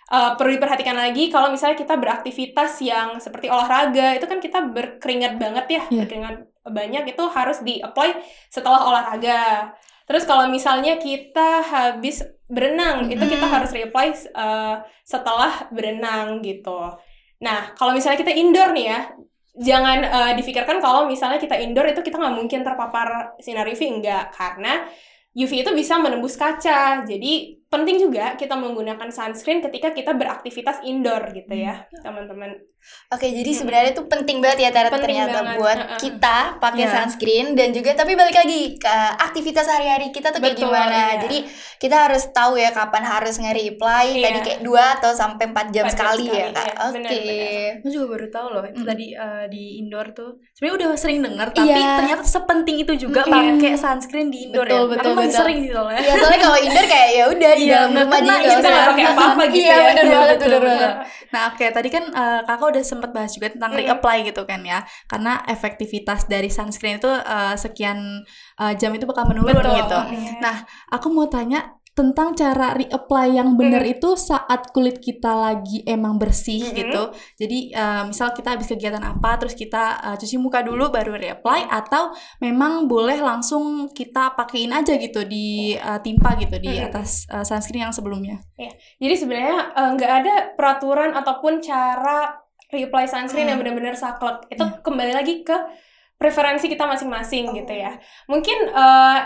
eh, 0.05 0.31
perlu 0.37 0.51
diperhatikan 0.53 0.93
lagi 0.93 1.27
kalau 1.27 1.49
misalnya 1.49 1.75
kita 1.75 1.95
beraktivitas 1.95 2.75
yang 2.83 3.17
seperti 3.17 3.47
olahraga 3.47 4.13
itu 4.13 4.27
kan 4.27 4.37
kita 4.37 4.59
berkeringat 4.69 5.39
banget 5.39 5.65
ya, 5.69 5.81
Iya. 5.89 5.99
berkeringat 6.05 6.35
banyak 6.63 7.03
itu 7.09 7.23
harus 7.27 7.59
di-apply 7.59 8.09
setelah 8.47 8.83
olahraga. 8.83 9.73
Terus 10.03 10.23
kalau 10.23 10.47
misalnya 10.47 10.99
kita 10.99 11.63
habis 11.63 12.19
berenang, 12.55 13.09
itu 13.09 13.23
kita 13.25 13.45
Mm. 13.49 13.53
harus 13.55 13.69
reapply 13.73 14.07
eh, 14.13 14.75
setelah 15.03 15.51
berenang 15.75 16.39
gitu. 16.45 16.79
Nah, 17.43 17.73
kalau 17.75 17.91
misalnya 17.97 18.21
kita 18.21 18.33
indoor 18.33 18.69
nih 18.77 18.85
ya, 18.93 18.99
jangan 19.57 19.99
eh, 20.05 20.31
difikirkan 20.39 20.77
kalau 20.85 21.05
misalnya 21.09 21.37
kita 21.41 21.55
indoor 21.59 21.85
itu 21.89 22.01
kita 22.05 22.15
nggak 22.21 22.35
mungkin 22.39 22.59
terpapar 22.63 23.37
sinar 23.41 23.65
UV 23.67 23.81
enggak, 23.99 24.31
karena 24.37 24.85
UV 25.33 25.65
itu 25.65 25.71
bisa 25.73 25.97
menembus 25.97 26.37
kaca. 26.37 27.01
Jadi 27.09 27.62
penting 27.73 27.97
juga 27.97 28.35
kita 28.35 28.53
menggunakan 28.53 29.09
sunscreen 29.09 29.59
ketika 29.59 29.89
kita 29.89 30.13
beraktivitas 30.13 30.77
indoor 30.83 31.25
gitu 31.31 31.49
ya, 31.51 31.81
teman-teman. 31.99 32.53
Oke, 33.09 33.31
jadi 33.31 33.47
sebenarnya 33.49 33.91
itu 33.91 34.03
penting 34.05 34.37
banget 34.37 34.59
ya 34.59 34.69
Tara 34.69 34.91
Penting 34.91 35.07
ternyata 35.15 35.39
banget, 35.39 35.55
buat 35.55 35.79
uh-uh. 35.79 35.97
kita 35.97 36.37
pakai 36.59 36.83
Iya. 36.83 36.91
sunscreen 36.93 37.47
dan 37.53 37.71
juga 37.71 37.95
tapi 37.95 38.13
balik 38.13 38.35
lagi 38.35 38.75
ke 38.75 38.95
aktivitas 39.17 39.63
sehari-hari 39.63 40.11
kita 40.11 40.29
tuh 40.29 40.37
kayak 40.37 40.53
Betul, 40.53 40.67
gimana. 40.67 40.91
iya. 40.91 41.23
Jadi 41.23 41.37
kita 41.79 41.95
harus 42.05 42.27
tahu 42.29 42.53
ya 42.55 42.69
kapan 42.69 43.03
harus 43.03 43.39
nge-reply 43.39 44.05
Iya. 44.13 44.23
tadi 44.25 44.39
kayak 44.43 44.59
2 44.61 44.95
atau 44.99 45.11
sampai 45.11 45.45
4 45.47 45.71
jam 45.71 45.83
4 45.83 45.85
jam 45.85 45.85
sekali 45.89 46.25
ya, 46.25 46.33
sekali, 46.43 46.51
Kak. 46.51 46.59
iya, 46.61 46.73
Oke. 46.75 46.93
benar-benar. 46.93 47.71
Aku 47.73 47.87
juga 47.89 48.05
baru 48.09 48.27
tahu 48.29 48.47
loh 48.49 48.63
itu 48.65 48.77
Mm. 48.77 48.85
tadi 48.85 49.05
eh, 49.15 49.45
di 49.47 49.63
indoor 49.79 50.07
tuh. 50.11 50.29
Sebenarnya 50.51 50.75
udah 50.77 50.89
sering 50.93 51.19
dengar 51.21 51.47
tapi 51.49 51.71
Iya. 51.71 51.91
ternyata 51.97 52.23
sepenting 52.25 52.77
itu 52.77 52.93
juga 52.99 53.21
Mm. 53.23 53.31
pakai 53.31 53.71
sunscreen 53.73 54.27
di 54.27 54.39
indoor 54.45 54.67
Betul, 54.67 54.75
ya. 54.77 54.91
betul, 54.91 55.07
Aku 55.09 55.19
betul. 55.21 55.39
sering 55.39 55.57
sih 55.61 55.71
soalnya. 55.71 55.99
Iya, 55.99 56.13
soalnya 56.19 56.41
kalau 56.41 56.59
indoor 56.59 56.85
kayak 56.85 57.09
ya 57.09 57.23
udah 57.29 57.51
di 57.63 57.71
Iya, 57.71 57.87
dalam 57.87 57.91
rumah 57.95 58.19
jadi 58.19 58.27
nggak 58.43 58.59
usah 58.59 58.73
pakai 58.91 59.05
apa-apa 59.07 59.43
gitu 59.47 59.63
Iya, 59.63 59.71
ya. 59.73 59.85
bener 59.87 60.03
Iya, 60.03 60.11
banget, 60.13 60.35
bener 60.35 60.51
betul. 60.59 60.67
banget. 60.67 60.93
Nah, 61.33 61.41
oke, 61.49 61.65
tadi 61.71 61.89
kan 61.89 62.03
eh, 62.11 62.39
kakak 62.43 62.67
udah 62.75 62.83
sempat 62.83 63.09
bahas 63.09 63.31
juga 63.31 63.47
tentang 63.49 63.71
reapply 63.73 64.17
gitu 64.27 64.41
kan 64.43 64.61
ya. 64.61 64.79
Karena 65.07 65.31
efektivitas 65.47 66.27
dari 66.27 66.49
sunscreen 66.51 66.99
itu 66.99 67.07
eh, 67.09 67.55
sekian 67.55 68.21
eh, 68.59 68.73
jam 68.75 68.91
itu 68.91 69.07
bakal 69.07 69.25
menurun 69.25 69.55
Betul. 69.55 69.73
gitu. 69.79 69.97
Nah, 70.37 70.55
aku 70.91 71.07
mau 71.09 71.25
tanya 71.25 71.79
tentang 71.93 72.33
cara 72.33 72.73
reapply 72.73 73.37
yang 73.37 73.53
benar 73.53 73.79
Hmm. 73.79 73.93
itu 73.93 74.09
saat 74.13 74.73
kulit 74.73 74.97
kita 74.97 75.29
lagi 75.29 75.85
emang 75.85 76.17
bersih 76.17 76.57
Mhm. 76.59 76.73
gitu. 76.73 77.03
Jadi 77.37 77.59
eh, 77.69 78.03
misal 78.03 78.33
kita 78.33 78.53
habis 78.53 78.65
kegiatan 78.65 78.99
apa 78.99 79.37
terus 79.37 79.53
kita 79.53 79.83
eh, 80.03 80.15
cuci 80.17 80.35
muka 80.37 80.59
dulu 80.59 80.89
baru 80.89 81.13
reapply 81.13 81.69
atau 81.69 82.09
memang 82.39 82.85
boleh 82.85 83.17
langsung 83.17 83.87
kita 83.89 84.33
pakein 84.33 84.73
aja 84.73 84.97
gitu 84.97 85.21
di 85.23 85.45
eh, 85.73 85.99
timpa 86.01 86.33
gitu 86.35 86.57
di 86.57 86.73
Mhm. 86.73 86.85
atas 86.89 87.29
eh, 87.29 87.45
sunscreen 87.45 87.85
yang 87.85 87.93
sebelumnya. 87.93 88.41
Jadi 88.97 89.13
sebenarnya 89.13 89.57
nggak 89.93 90.11
ada 90.19 90.35
peraturan 90.53 91.13
ataupun 91.13 91.61
cara 91.61 92.41
reapply 92.67 93.05
sunscreen 93.05 93.45
Hmm. 93.45 93.51
yang 93.53 93.59
benar-benar 93.61 93.93
saklek. 93.93 94.49
Itu 94.49 94.65
kembali 94.81 95.13
lagi 95.13 95.45
ke 95.45 95.53
preferensi 96.17 96.65
kita 96.65 96.87
masing-masing 96.87 97.53
gitu 97.53 97.69
ya. 97.69 98.01
Mungkin 98.25 98.57
eh, 98.65 99.19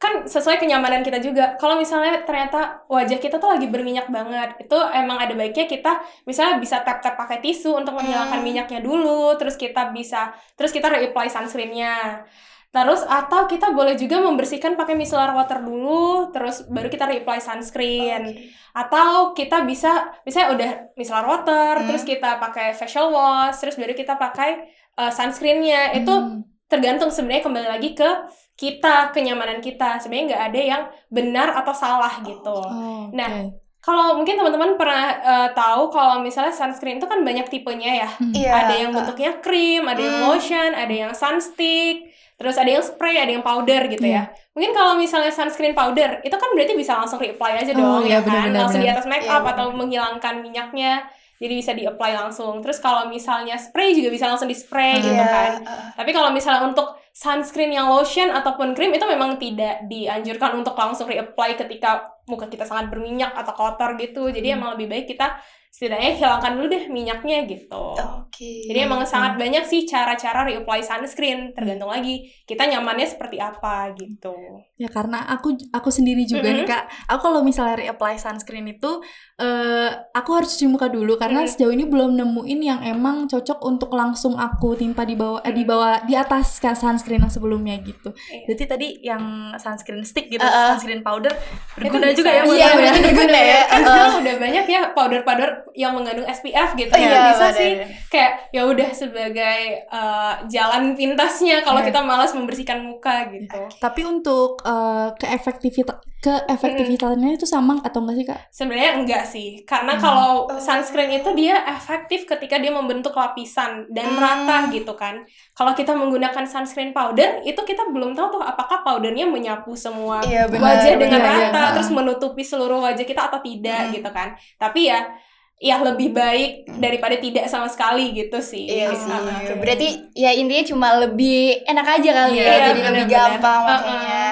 kan 0.00 0.24
sesuai 0.24 0.56
kenyamanan 0.56 1.04
kita 1.04 1.20
juga. 1.20 1.60
Kalau 1.60 1.76
misalnya 1.76 2.24
ternyata 2.24 2.88
wajah 2.88 3.20
kita 3.20 3.36
tuh 3.36 3.52
lagi 3.52 3.68
berminyak 3.68 4.08
banget, 4.08 4.56
itu 4.56 4.78
emang 4.96 5.20
ada 5.20 5.36
baiknya 5.36 5.68
kita 5.68 5.92
misalnya 6.24 6.56
bisa 6.56 6.80
tap-tap 6.80 7.20
pakai 7.20 7.44
tisu 7.44 7.76
untuk 7.76 7.92
menghilangkan 7.92 8.40
Hmm. 8.40 8.46
minyaknya 8.48 8.80
dulu, 8.80 9.36
terus 9.36 9.60
kita 9.60 9.92
bisa 9.92 10.32
terus 10.56 10.72
kita 10.72 10.88
reapply 10.88 11.28
sunscreennya. 11.28 12.24
Terus 12.70 13.02
atau 13.02 13.50
kita 13.50 13.74
boleh 13.74 13.98
juga 13.98 14.22
membersihkan 14.22 14.78
pakai 14.78 14.94
micellar 14.94 15.34
water 15.34 15.58
dulu, 15.60 16.30
terus 16.30 16.62
baru 16.70 16.86
kita 16.86 17.04
reapply 17.04 17.42
sunscreen 17.42 18.30
atau 18.70 19.34
kita 19.34 19.66
bisa 19.66 20.14
misalnya 20.22 20.48
udah 20.54 20.70
micellar 20.94 21.26
water 21.26 21.82
Hmm. 21.82 21.86
terus 21.90 22.06
kita 22.06 22.38
pakai 22.38 22.72
facial 22.72 23.10
wash 23.10 23.58
terus 23.58 23.74
baru 23.74 23.90
kita 23.92 24.14
pakai 24.14 24.70
uh, 24.96 25.10
sunscreennya 25.10 25.98
itu 25.98 26.14
Hmm. 26.14 26.46
Tergantung 26.70 27.10
sebenarnya 27.10 27.42
kembali 27.42 27.68
lagi 27.68 27.90
ke 27.92 28.08
kita 28.54 29.10
kenyamanan 29.10 29.58
kita 29.58 29.98
sebenarnya 29.98 30.26
nggak 30.30 30.44
ada 30.46 30.60
yang 30.60 30.82
benar 31.08 31.48
atau 31.54 31.74
salah 31.74 32.22
gitu 32.22 32.54
Oh, 32.54 33.08
oke. 33.08 33.12
Nah, 33.12 33.50
kalau 33.80 34.14
mungkin 34.14 34.36
teman-teman 34.36 34.76
pernah 34.76 35.04
uh, 35.18 35.48
tahu 35.50 35.88
kalau 35.88 36.20
misalnya 36.20 36.52
sunscreen 36.52 36.96
itu 36.96 37.04
kan 37.04 37.20
banyak 37.20 37.48
tipenya 37.48 37.92
ya 37.98 38.08
Hmm. 38.12 38.30
Iya. 38.30 38.52
ada 38.54 38.74
yang 38.76 38.90
bentuknya 38.92 39.40
krim 39.40 39.82
ada 39.82 39.98
yang 39.98 40.16
Hmm. 40.20 40.26
lotion 40.30 40.70
ada 40.72 40.94
yang 40.94 41.12
sunstick 41.12 42.06
terus 42.36 42.56
ada 42.56 42.70
yang 42.70 42.80
spray 42.80 43.16
ada 43.16 43.32
yang 43.32 43.42
powder 43.42 43.84
gitu 43.86 44.00
Iya. 44.00 44.28
ya 44.28 44.36
mungkin 44.52 44.72
kalau 44.72 44.94
misalnya 44.94 45.28
sunscreen 45.28 45.72
powder 45.72 46.20
itu 46.20 46.32
kan 46.32 46.48
berarti 46.52 46.72
bisa 46.72 46.92
langsung 46.94 47.16
reapply 47.16 47.52
aja 47.58 47.72
Oh, 47.72 47.80
dong 47.98 48.02
iya, 48.04 48.16
ya 48.16 48.20
kan 48.20 48.28
benar-benar, 48.46 48.60
langsung 48.62 48.80
di 48.80 48.88
atas 48.88 49.06
make 49.06 49.24
Iya, 49.24 49.34
up 49.34 49.44
atau 49.48 49.66
menghilangkan 49.72 50.34
minyaknya 50.38 50.92
jadi 51.40 51.54
bisa 51.56 51.72
di 51.72 51.88
apply 51.88 52.12
langsung. 52.20 52.60
Terus 52.60 52.78
kalau 52.78 53.08
misalnya 53.08 53.56
spray 53.56 53.96
juga 53.96 54.12
bisa 54.12 54.28
langsung 54.28 54.46
di 54.46 54.54
spray 54.54 55.00
gitu 55.00 55.16
Iya, 55.16 55.24
kan 55.24 55.52
uh, 55.64 55.80
tapi 55.96 56.12
kalau 56.12 56.30
misalnya 56.30 56.68
untuk 56.68 57.00
sunscreen 57.10 57.74
yang 57.74 57.90
lotion 57.90 58.30
ataupun 58.30 58.76
krim 58.76 58.94
itu 58.94 59.02
memang 59.08 59.40
tidak 59.40 59.88
dianjurkan 59.90 60.54
untuk 60.60 60.78
langsung 60.78 61.10
reapply 61.10 61.58
ketika 61.58 62.06
muka 62.30 62.46
kita 62.46 62.62
sangat 62.62 62.86
berminyak 62.86 63.34
atau 63.34 63.52
kotor 63.52 63.98
gitu 63.98 64.30
jadi 64.30 64.54
emang 64.54 64.78
lebih 64.78 64.86
baik 64.88 65.06
kita 65.08 65.34
setidaknya 65.70 66.18
hilangkan 66.18 66.58
dulu 66.58 66.66
deh 66.66 66.84
minyaknya 66.90 67.46
gitu 67.46 67.94
Oke. 67.94 68.66
jadi 68.66 68.90
emang 68.90 69.06
sangat 69.06 69.38
banyak 69.38 69.62
sih 69.62 69.86
cara-cara 69.86 70.42
reapply 70.42 70.82
sunscreen 70.82 71.54
tergantung 71.54 71.86
lagi 71.86 72.26
kita 72.42 72.66
nyamannya 72.66 73.06
seperti 73.06 73.38
apa 73.38 73.94
gitu 73.94 74.34
Ya 74.74 74.88
karena 74.88 75.20
aku 75.28 75.52
aku 75.76 75.92
sendiri 75.92 76.24
juga 76.24 76.48
nih 76.48 76.64
Mhm. 76.64 76.70
kak. 76.72 76.84
Aku 77.12 77.28
kalau 77.28 77.44
misalnya 77.44 77.76
reapply 77.76 78.16
sunscreen 78.16 78.64
itu, 78.64 79.04
eh 79.36 79.92
aku 80.10 80.40
harus 80.40 80.56
cuci 80.56 80.72
muka 80.72 80.88
dulu 80.88 81.20
karena 81.20 81.44
Mhm. 81.44 81.48
sejauh 81.52 81.68
ini 81.68 81.84
belum 81.84 82.16
nemuin 82.16 82.60
yang 82.64 82.80
emang 82.80 83.28
cocok 83.28 83.60
untuk 83.60 83.92
langsung 83.92 84.40
aku 84.40 84.72
timpa 84.74 85.04
di 85.04 85.20
bawah 85.20 85.44
eh, 85.44 85.52
di 85.52 85.68
bawah 85.68 86.00
di 86.08 86.16
atas 86.16 86.56
kan 86.58 86.72
sunscreen 86.72 87.20
yang 87.20 87.28
sebelumnya 87.28 87.76
gitu. 87.76 88.08
Iya. 88.08 88.48
Jadi 88.48 88.62
tadi 88.64 88.88
yang 89.04 89.52
sunscreen 89.60 90.00
stick 90.00 90.32
gitu, 90.32 90.40
Uh-uh. 90.40 90.72
sunscreen 90.72 91.04
powder 91.04 91.36
berguna 91.76 92.08
bisa. 92.08 92.19
Juga 92.20 92.30
ya 92.30 92.42
Iya, 92.42 92.56
ya. 92.60 92.68
berarti 92.74 93.00
berguna 93.02 93.40
ya. 93.40 93.60
Uh. 93.62 93.78
sekarang 93.80 94.14
udah 94.20 94.34
banyak 94.38 94.64
ya 94.66 94.80
powder-powder 94.92 95.48
yang 95.74 95.92
mengandung 95.92 96.26
SPF 96.26 96.68
gitu 96.74 96.92
Iya, 96.92 97.08
ya 97.08 97.20
bisa 97.28 97.46
benar. 97.46 97.56
sih 97.56 97.72
kayak 98.08 98.32
ya 98.50 98.62
udah 98.64 98.88
sebagai 98.92 99.58
uh, 99.88 100.32
jalan 100.46 100.92
pintasnya 100.92 101.60
kalau 101.60 101.80
Iya. 101.80 101.88
kita 101.88 102.00
malas 102.00 102.30
membersihkan 102.30 102.78
muka 102.80 103.28
gitu 103.30 103.60
Tapi 103.76 104.00
untuk 104.02 104.60
eh, 104.62 105.08
keefektivitas 105.16 105.96
keefektivitasannya 106.20 107.32
itu 107.32 107.46
sama 107.46 107.80
atau 107.80 108.02
enggak 108.02 108.14
sih 108.14 108.26
kak? 108.26 108.40
Sebenarnya 108.50 108.92
enggak 108.94 109.24
sih, 109.24 109.48
karena 109.64 109.96
Hmm. 109.96 110.02
kalau 110.02 110.30
Oh. 110.46 110.60
sunscreen 110.60 111.08
itu 111.10 111.32
dia 111.32 111.56
efektif 111.66 112.26
ketika 112.26 112.58
dia 112.58 112.68
membentuk 112.68 113.14
lapisan 113.14 113.88
dan 113.88 114.04
Hmm. 114.06 114.16
merata 114.16 114.68
gitu 114.68 114.92
kan. 114.94 115.24
Kalau 115.52 115.72
kita 115.72 115.92
menggunakan 115.92 116.44
sunscreen 116.44 116.92
powder, 116.92 117.40
itu 117.42 117.56
kita 117.58 117.88
belum 117.88 118.12
tahu 118.12 118.36
tuh 118.36 118.42
apakah 118.42 118.80
powdernya 118.82 119.24
menyapu 119.24 119.72
semua 119.72 120.20
Iya, 120.20 120.44
benar, 120.46 120.76
wajah 120.76 120.94
dengan 120.94 121.20
benar, 121.20 121.32
iya, 121.32 121.46
rata, 121.46 121.60
iya. 121.62 121.72
terus 121.72 121.88
menutupi 122.00 122.40
seluruh 122.40 122.80
wajah 122.80 123.04
kita 123.04 123.28
atau 123.28 123.38
tidak 123.38 123.86
Hmm. 123.86 123.92
gitu 123.92 124.08
kan. 124.08 124.28
Tapi 124.56 124.88
ya, 124.88 125.12
ya 125.56 125.76
lebih 125.76 126.10
baik 126.10 126.50
daripada 126.76 127.14
tidak 127.14 127.44
sama 127.44 127.68
sekali 127.68 128.16
gitu 128.16 128.40
sih. 128.40 128.64
Iya 128.64 128.90
sih. 128.90 129.12
Ah. 129.12 129.52
Berarti 129.54 129.88
ya 130.14 130.32
intinya 130.32 130.64
cuma 130.64 130.88
lebih 130.98 131.60
enak 131.62 131.86
aja 131.94 132.10
kali 132.16 132.32
Iya, 132.34 132.42
ya, 132.42 132.56
jadi 132.66 132.80
lebih 132.80 132.84
benar-benar. 133.04 133.28
gampang 133.36 133.60
makanya. 133.62 134.24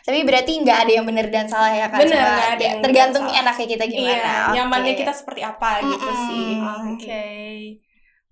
Tapi 0.00 0.18
berarti 0.22 0.52
nggak 0.62 0.78
ada 0.78 0.92
yang 0.92 1.02
benar 1.04 1.26
dan 1.26 1.46
salah 1.46 1.72
ya 1.72 1.90
kan? 1.90 1.98
Benar, 1.98 2.14
Cuma 2.14 2.30
nggak 2.30 2.48
ada 2.48 2.62
ya, 2.62 2.68
yang 2.68 2.78
tergantung 2.80 3.24
enaknya 3.26 3.66
kita 3.66 3.84
gimana. 3.84 4.14
Iya, 4.14 4.30
Oke. 4.46 4.54
nyamannya 4.54 4.92
kita 4.94 5.12
seperti 5.12 5.40
apa 5.42 5.70
gitu 5.82 6.06
Mm-mm. 6.06 6.24
sih. 6.24 6.48
Oke. 6.94 7.26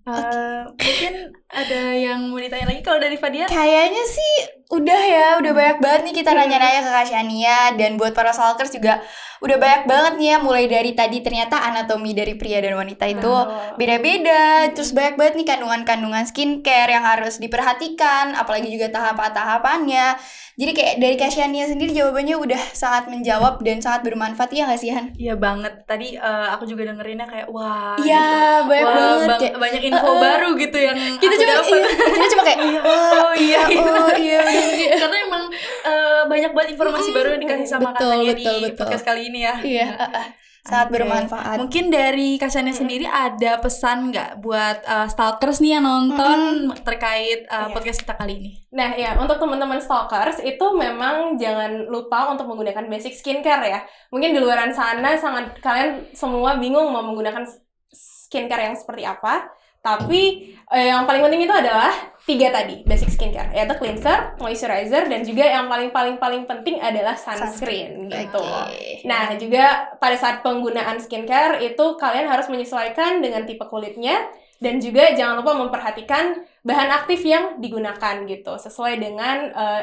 Eh, 0.05 0.61
mungkin 0.69 1.15
ada 1.49 1.81
yang 1.91 2.29
mau 2.29 2.37
ditanya 2.37 2.69
lagi 2.69 2.85
kalau 2.85 3.01
dari 3.01 3.17
Fadia? 3.17 3.49
Kayaknya 3.49 4.05
sih 4.07 4.33
udah 4.75 5.03
ya, 5.07 5.27
udah 5.39 5.53
banyak 5.53 5.79
banget 5.79 6.01
nih 6.11 6.15
kita 6.19 6.31
nanya-nanya 6.33 6.81
ke 6.83 6.91
Kak 6.91 7.07
Shania 7.07 7.59
dan 7.79 7.95
buat 7.95 8.13
para 8.13 8.35
stalkers 8.35 8.75
juga 8.75 9.01
udah 9.45 9.61
banyak 9.61 9.83
banget 9.85 10.13
nih 10.17 10.29
ya 10.33 10.37
mulai 10.41 10.65
dari 10.65 10.97
tadi 10.97 11.21
ternyata 11.21 11.61
anatomi 11.61 12.17
dari 12.17 12.33
pria 12.33 12.65
dan 12.65 12.81
wanita 12.81 13.05
itu 13.05 13.35
beda-beda 13.77 14.73
terus 14.73 14.97
banyak 14.97 15.21
banget 15.21 15.35
nih 15.37 15.47
kandungan-kandungan 15.53 16.25
skincare 16.25 16.89
yang 16.89 17.05
harus 17.05 17.37
diperhatikan 17.37 18.33
apalagi 18.33 18.73
juga 18.73 18.89
tahap-tahapannya 18.89 20.17
jadi 20.55 20.71
kayak 20.71 20.95
dari 21.03 21.17
Kak 21.19 21.35
Shania 21.35 21.67
sendiri 21.67 21.91
jawabannya 21.91 22.39
udah 22.39 22.63
sangat 22.71 23.11
menjawab 23.11 23.59
dan 23.67 23.83
sangat 23.83 24.07
bermanfaat 24.07 24.55
ya 24.55 24.71
nggak 24.71 24.79
sih 24.79 24.95
Han? 24.95 25.11
Iya 25.19 25.35
banget. 25.35 25.83
Tadi 25.83 26.15
eh, 26.15 26.47
aku 26.55 26.63
juga 26.63 26.87
dengerinnya 26.87 27.27
kayak 27.27 27.51
wah. 27.51 27.99
Iya 27.99 28.63
gitu. 28.63 28.71
banyak 28.71 28.87
Wah, 28.87 28.95
banget 28.95 29.27
bang- 29.27 29.41
kayak 29.43 29.57
banyak 29.59 29.83
info 29.83 30.07
Uh-uh. 30.07 30.23
baru 30.23 30.49
gitu 30.55 30.79
yang 30.79 30.97
kita 31.19 31.35
cuma 31.43 31.53
iya, 31.59 31.89
kita 31.91 32.27
cuma 32.31 32.43
kayak 32.47 32.61
oh 32.87 33.33
iya. 33.35 33.63
oh 33.67 34.11
iya 34.15 34.39
bener. 34.47 34.64
Karena 35.03 35.17
emang 35.27 35.45
eh, 35.85 36.23
banyak 36.27 36.51
banget 36.53 36.69
informasi 36.77 37.09
baru 37.13 37.29
yang 37.37 37.43
dikasih 37.45 37.69
sama 37.69 37.93
Betul, 37.93 38.11
katanya 38.11 38.33
betul, 38.33 38.57
di 38.57 38.65
betul. 38.69 38.79
podcast 38.85 39.05
kali 39.05 39.23
ini 39.29 39.41
ya. 39.43 39.55
iya 39.61 39.89
uh, 39.95 40.05
uh, 40.09 40.27
sangat 40.65 40.89
Oke. 40.89 40.95
bermanfaat 40.97 41.57
Mungkin 41.61 41.93
dari 41.93 42.41
Kasannya 42.41 42.73
sendiri 42.73 43.05
ada 43.05 43.61
pesan 43.61 44.09
nggak 44.09 44.41
buat 44.41 44.81
eh, 44.81 45.09
stalkers 45.13 45.61
nih 45.61 45.77
yang 45.77 45.85
nonton 45.85 46.73
terkait 46.81 47.45
eh, 47.45 47.53
Iya. 47.53 47.69
podcast 47.69 48.01
kita 48.01 48.17
kali 48.17 48.33
ini? 48.41 48.51
Nah 48.73 48.97
ya, 48.97 49.13
untuk 49.21 49.37
teman-teman 49.37 49.77
stalkers 49.77 50.41
itu 50.41 50.65
memang 50.73 51.37
jangan 51.37 51.85
lupa 51.93 52.33
untuk 52.33 52.49
menggunakan 52.49 52.89
basic 52.89 53.13
skincare 53.13 53.65
ya. 53.69 53.81
Mungkin 54.09 54.33
di 54.33 54.41
luaran 54.41 54.73
sana 54.73 55.13
sangat 55.21 55.61
kalian 55.61 56.09
semua 56.17 56.57
bingung 56.57 56.89
mau 56.89 57.05
menggunakan 57.05 57.45
skincare 57.93 58.73
yang 58.73 58.77
seperti 58.77 59.05
apa. 59.05 59.45
Tapi 59.85 60.57
eh, 60.73 60.87
yang 60.89 61.05
paling 61.05 61.21
penting 61.21 61.45
itu 61.45 61.53
adalah 61.53 61.93
tiga 62.25 62.49
tadi 62.49 62.81
basic 62.89 63.13
skincare, 63.13 63.53
yaitu 63.53 63.77
cleanser, 63.77 64.33
moisturizer, 64.41 65.05
dan 65.13 65.21
juga 65.21 65.45
yang 65.45 65.69
paling 65.69 65.93
paling 65.93 66.17
paling 66.17 66.49
penting 66.49 66.81
adalah 66.81 67.13
sunscreen 67.13 68.09
gitu. 68.09 68.41
Oke. 68.41 69.05
Nah, 69.05 69.37
juga 69.37 69.93
pada 70.01 70.17
saat 70.17 70.41
penggunaan 70.41 70.97
skincare 71.05 71.61
itu 71.61 71.85
kalian 72.01 72.25
harus 72.25 72.49
menyesuaikan 72.49 73.21
dengan 73.21 73.45
tipe 73.45 73.69
kulitnya 73.69 74.25
dan 74.57 74.81
juga 74.81 75.13
jangan 75.13 75.45
lupa 75.45 75.53
memperhatikan 75.53 76.41
bahan 76.65 77.05
aktif 77.05 77.21
yang 77.29 77.61
digunakan 77.61 78.25
gitu, 78.25 78.57
sesuai 78.57 78.97
dengan 78.97 79.53
eh, 79.53 79.83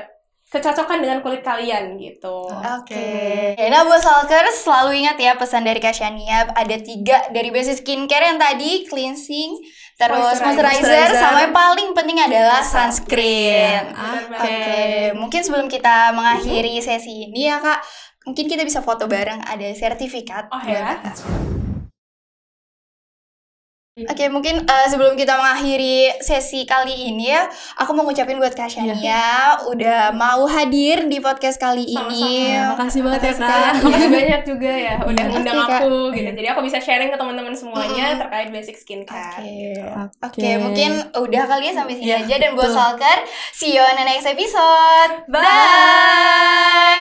kecocokan 0.51 0.99
dengan 0.99 1.23
kulit 1.23 1.45
kalian 1.47 1.95
gitu. 1.95 2.43
Oke. 2.51 3.55
Nah, 3.71 3.87
buat 3.87 4.03
selalu 4.51 5.05
ingat 5.05 5.15
ya 5.15 5.39
pesan 5.39 5.63
dari 5.63 5.79
Kak 5.79 5.95
Shania 5.95 6.51
ada 6.51 6.75
tiga 6.75 7.31
dari 7.31 7.53
basic 7.55 7.85
skincare 7.85 8.35
yang 8.35 8.39
tadi 8.41 8.83
cleansing, 8.83 9.63
terus 10.01 10.37
Moisturizer. 10.41 10.65
moisturizer, 10.65 11.09
sama 11.13 11.39
yang 11.45 11.53
paling 11.53 11.89
penting 11.93 12.17
adalah 12.17 12.65
sunscreen. 12.65 13.93
Oke. 13.93 14.33
banget. 14.33 14.41
Oke, 14.41 14.81
mungkin 15.21 15.41
sebelum 15.45 15.67
kita 15.69 16.09
mengakhiri 16.17 16.81
sesi 16.81 17.29
ini 17.29 17.45
ya 17.45 17.61
Kak, 17.61 17.85
mungkin 18.25 18.49
kita 18.49 18.65
bisa 18.65 18.81
foto 18.81 19.05
bareng 19.05 19.45
ada 19.45 19.69
sertifikat. 19.77 20.49
Oh 20.49 20.61
ya. 20.65 20.97
Oke, 23.91 24.31
mungkin 24.31 24.63
eh, 24.63 24.87
sebelum 24.87 25.19
kita 25.19 25.35
mengakhiri 25.35 26.23
sesi 26.23 26.63
kali 26.63 27.11
ini 27.11 27.27
ya, 27.27 27.43
aku 27.75 27.91
mau 27.91 28.07
ngucapin 28.07 28.39
buat 28.39 28.55
Kak 28.55 28.71
Shania 28.71 29.59
udah 29.67 30.15
mau 30.15 30.47
hadir 30.47 31.11
di 31.11 31.19
podcast 31.19 31.59
kali 31.59 31.83
ini. 31.83 32.55
Ya, 32.55 32.71
makasih 32.71 33.03
banget 33.03 33.19
ya 33.19 33.33
Makasih, 33.35 33.43
kak. 33.43 33.73
Makasih 33.83 34.09
banyak 34.15 34.41
juga 34.47 34.71
ya 34.71 34.95
udah 35.03 35.23
ngundang 35.27 35.59
aku 35.67 35.91
gitu. 36.15 36.29
Jadi 36.39 36.47
aku 36.47 36.61
bisa 36.63 36.79
sharing 36.79 37.11
ke 37.11 37.19
teman-teman 37.19 37.51
semuanya 37.51 38.15
Mm-mm. 38.15 38.21
terkait 38.23 38.47
basic 38.47 38.79
skincare. 38.79 39.43
Oke. 39.43 39.51
gitu. 39.75 39.83
Oke, 40.23 40.49
mungkin 40.55 40.91
udah 41.11 41.43
kali 41.51 41.63
ya 41.67 41.73
sampai 41.75 41.93
sini 41.99 42.07
Iya, 42.07 42.23
aja 42.23 42.35
dan 42.39 42.51
buat 42.55 42.71
betul. 42.71 42.75
Stalker, 42.79 43.17
see 43.51 43.75
you 43.75 43.83
on 43.83 43.99
the 43.99 44.07
next 44.07 44.23
episode. 44.23 45.11
Bye. 45.27 46.79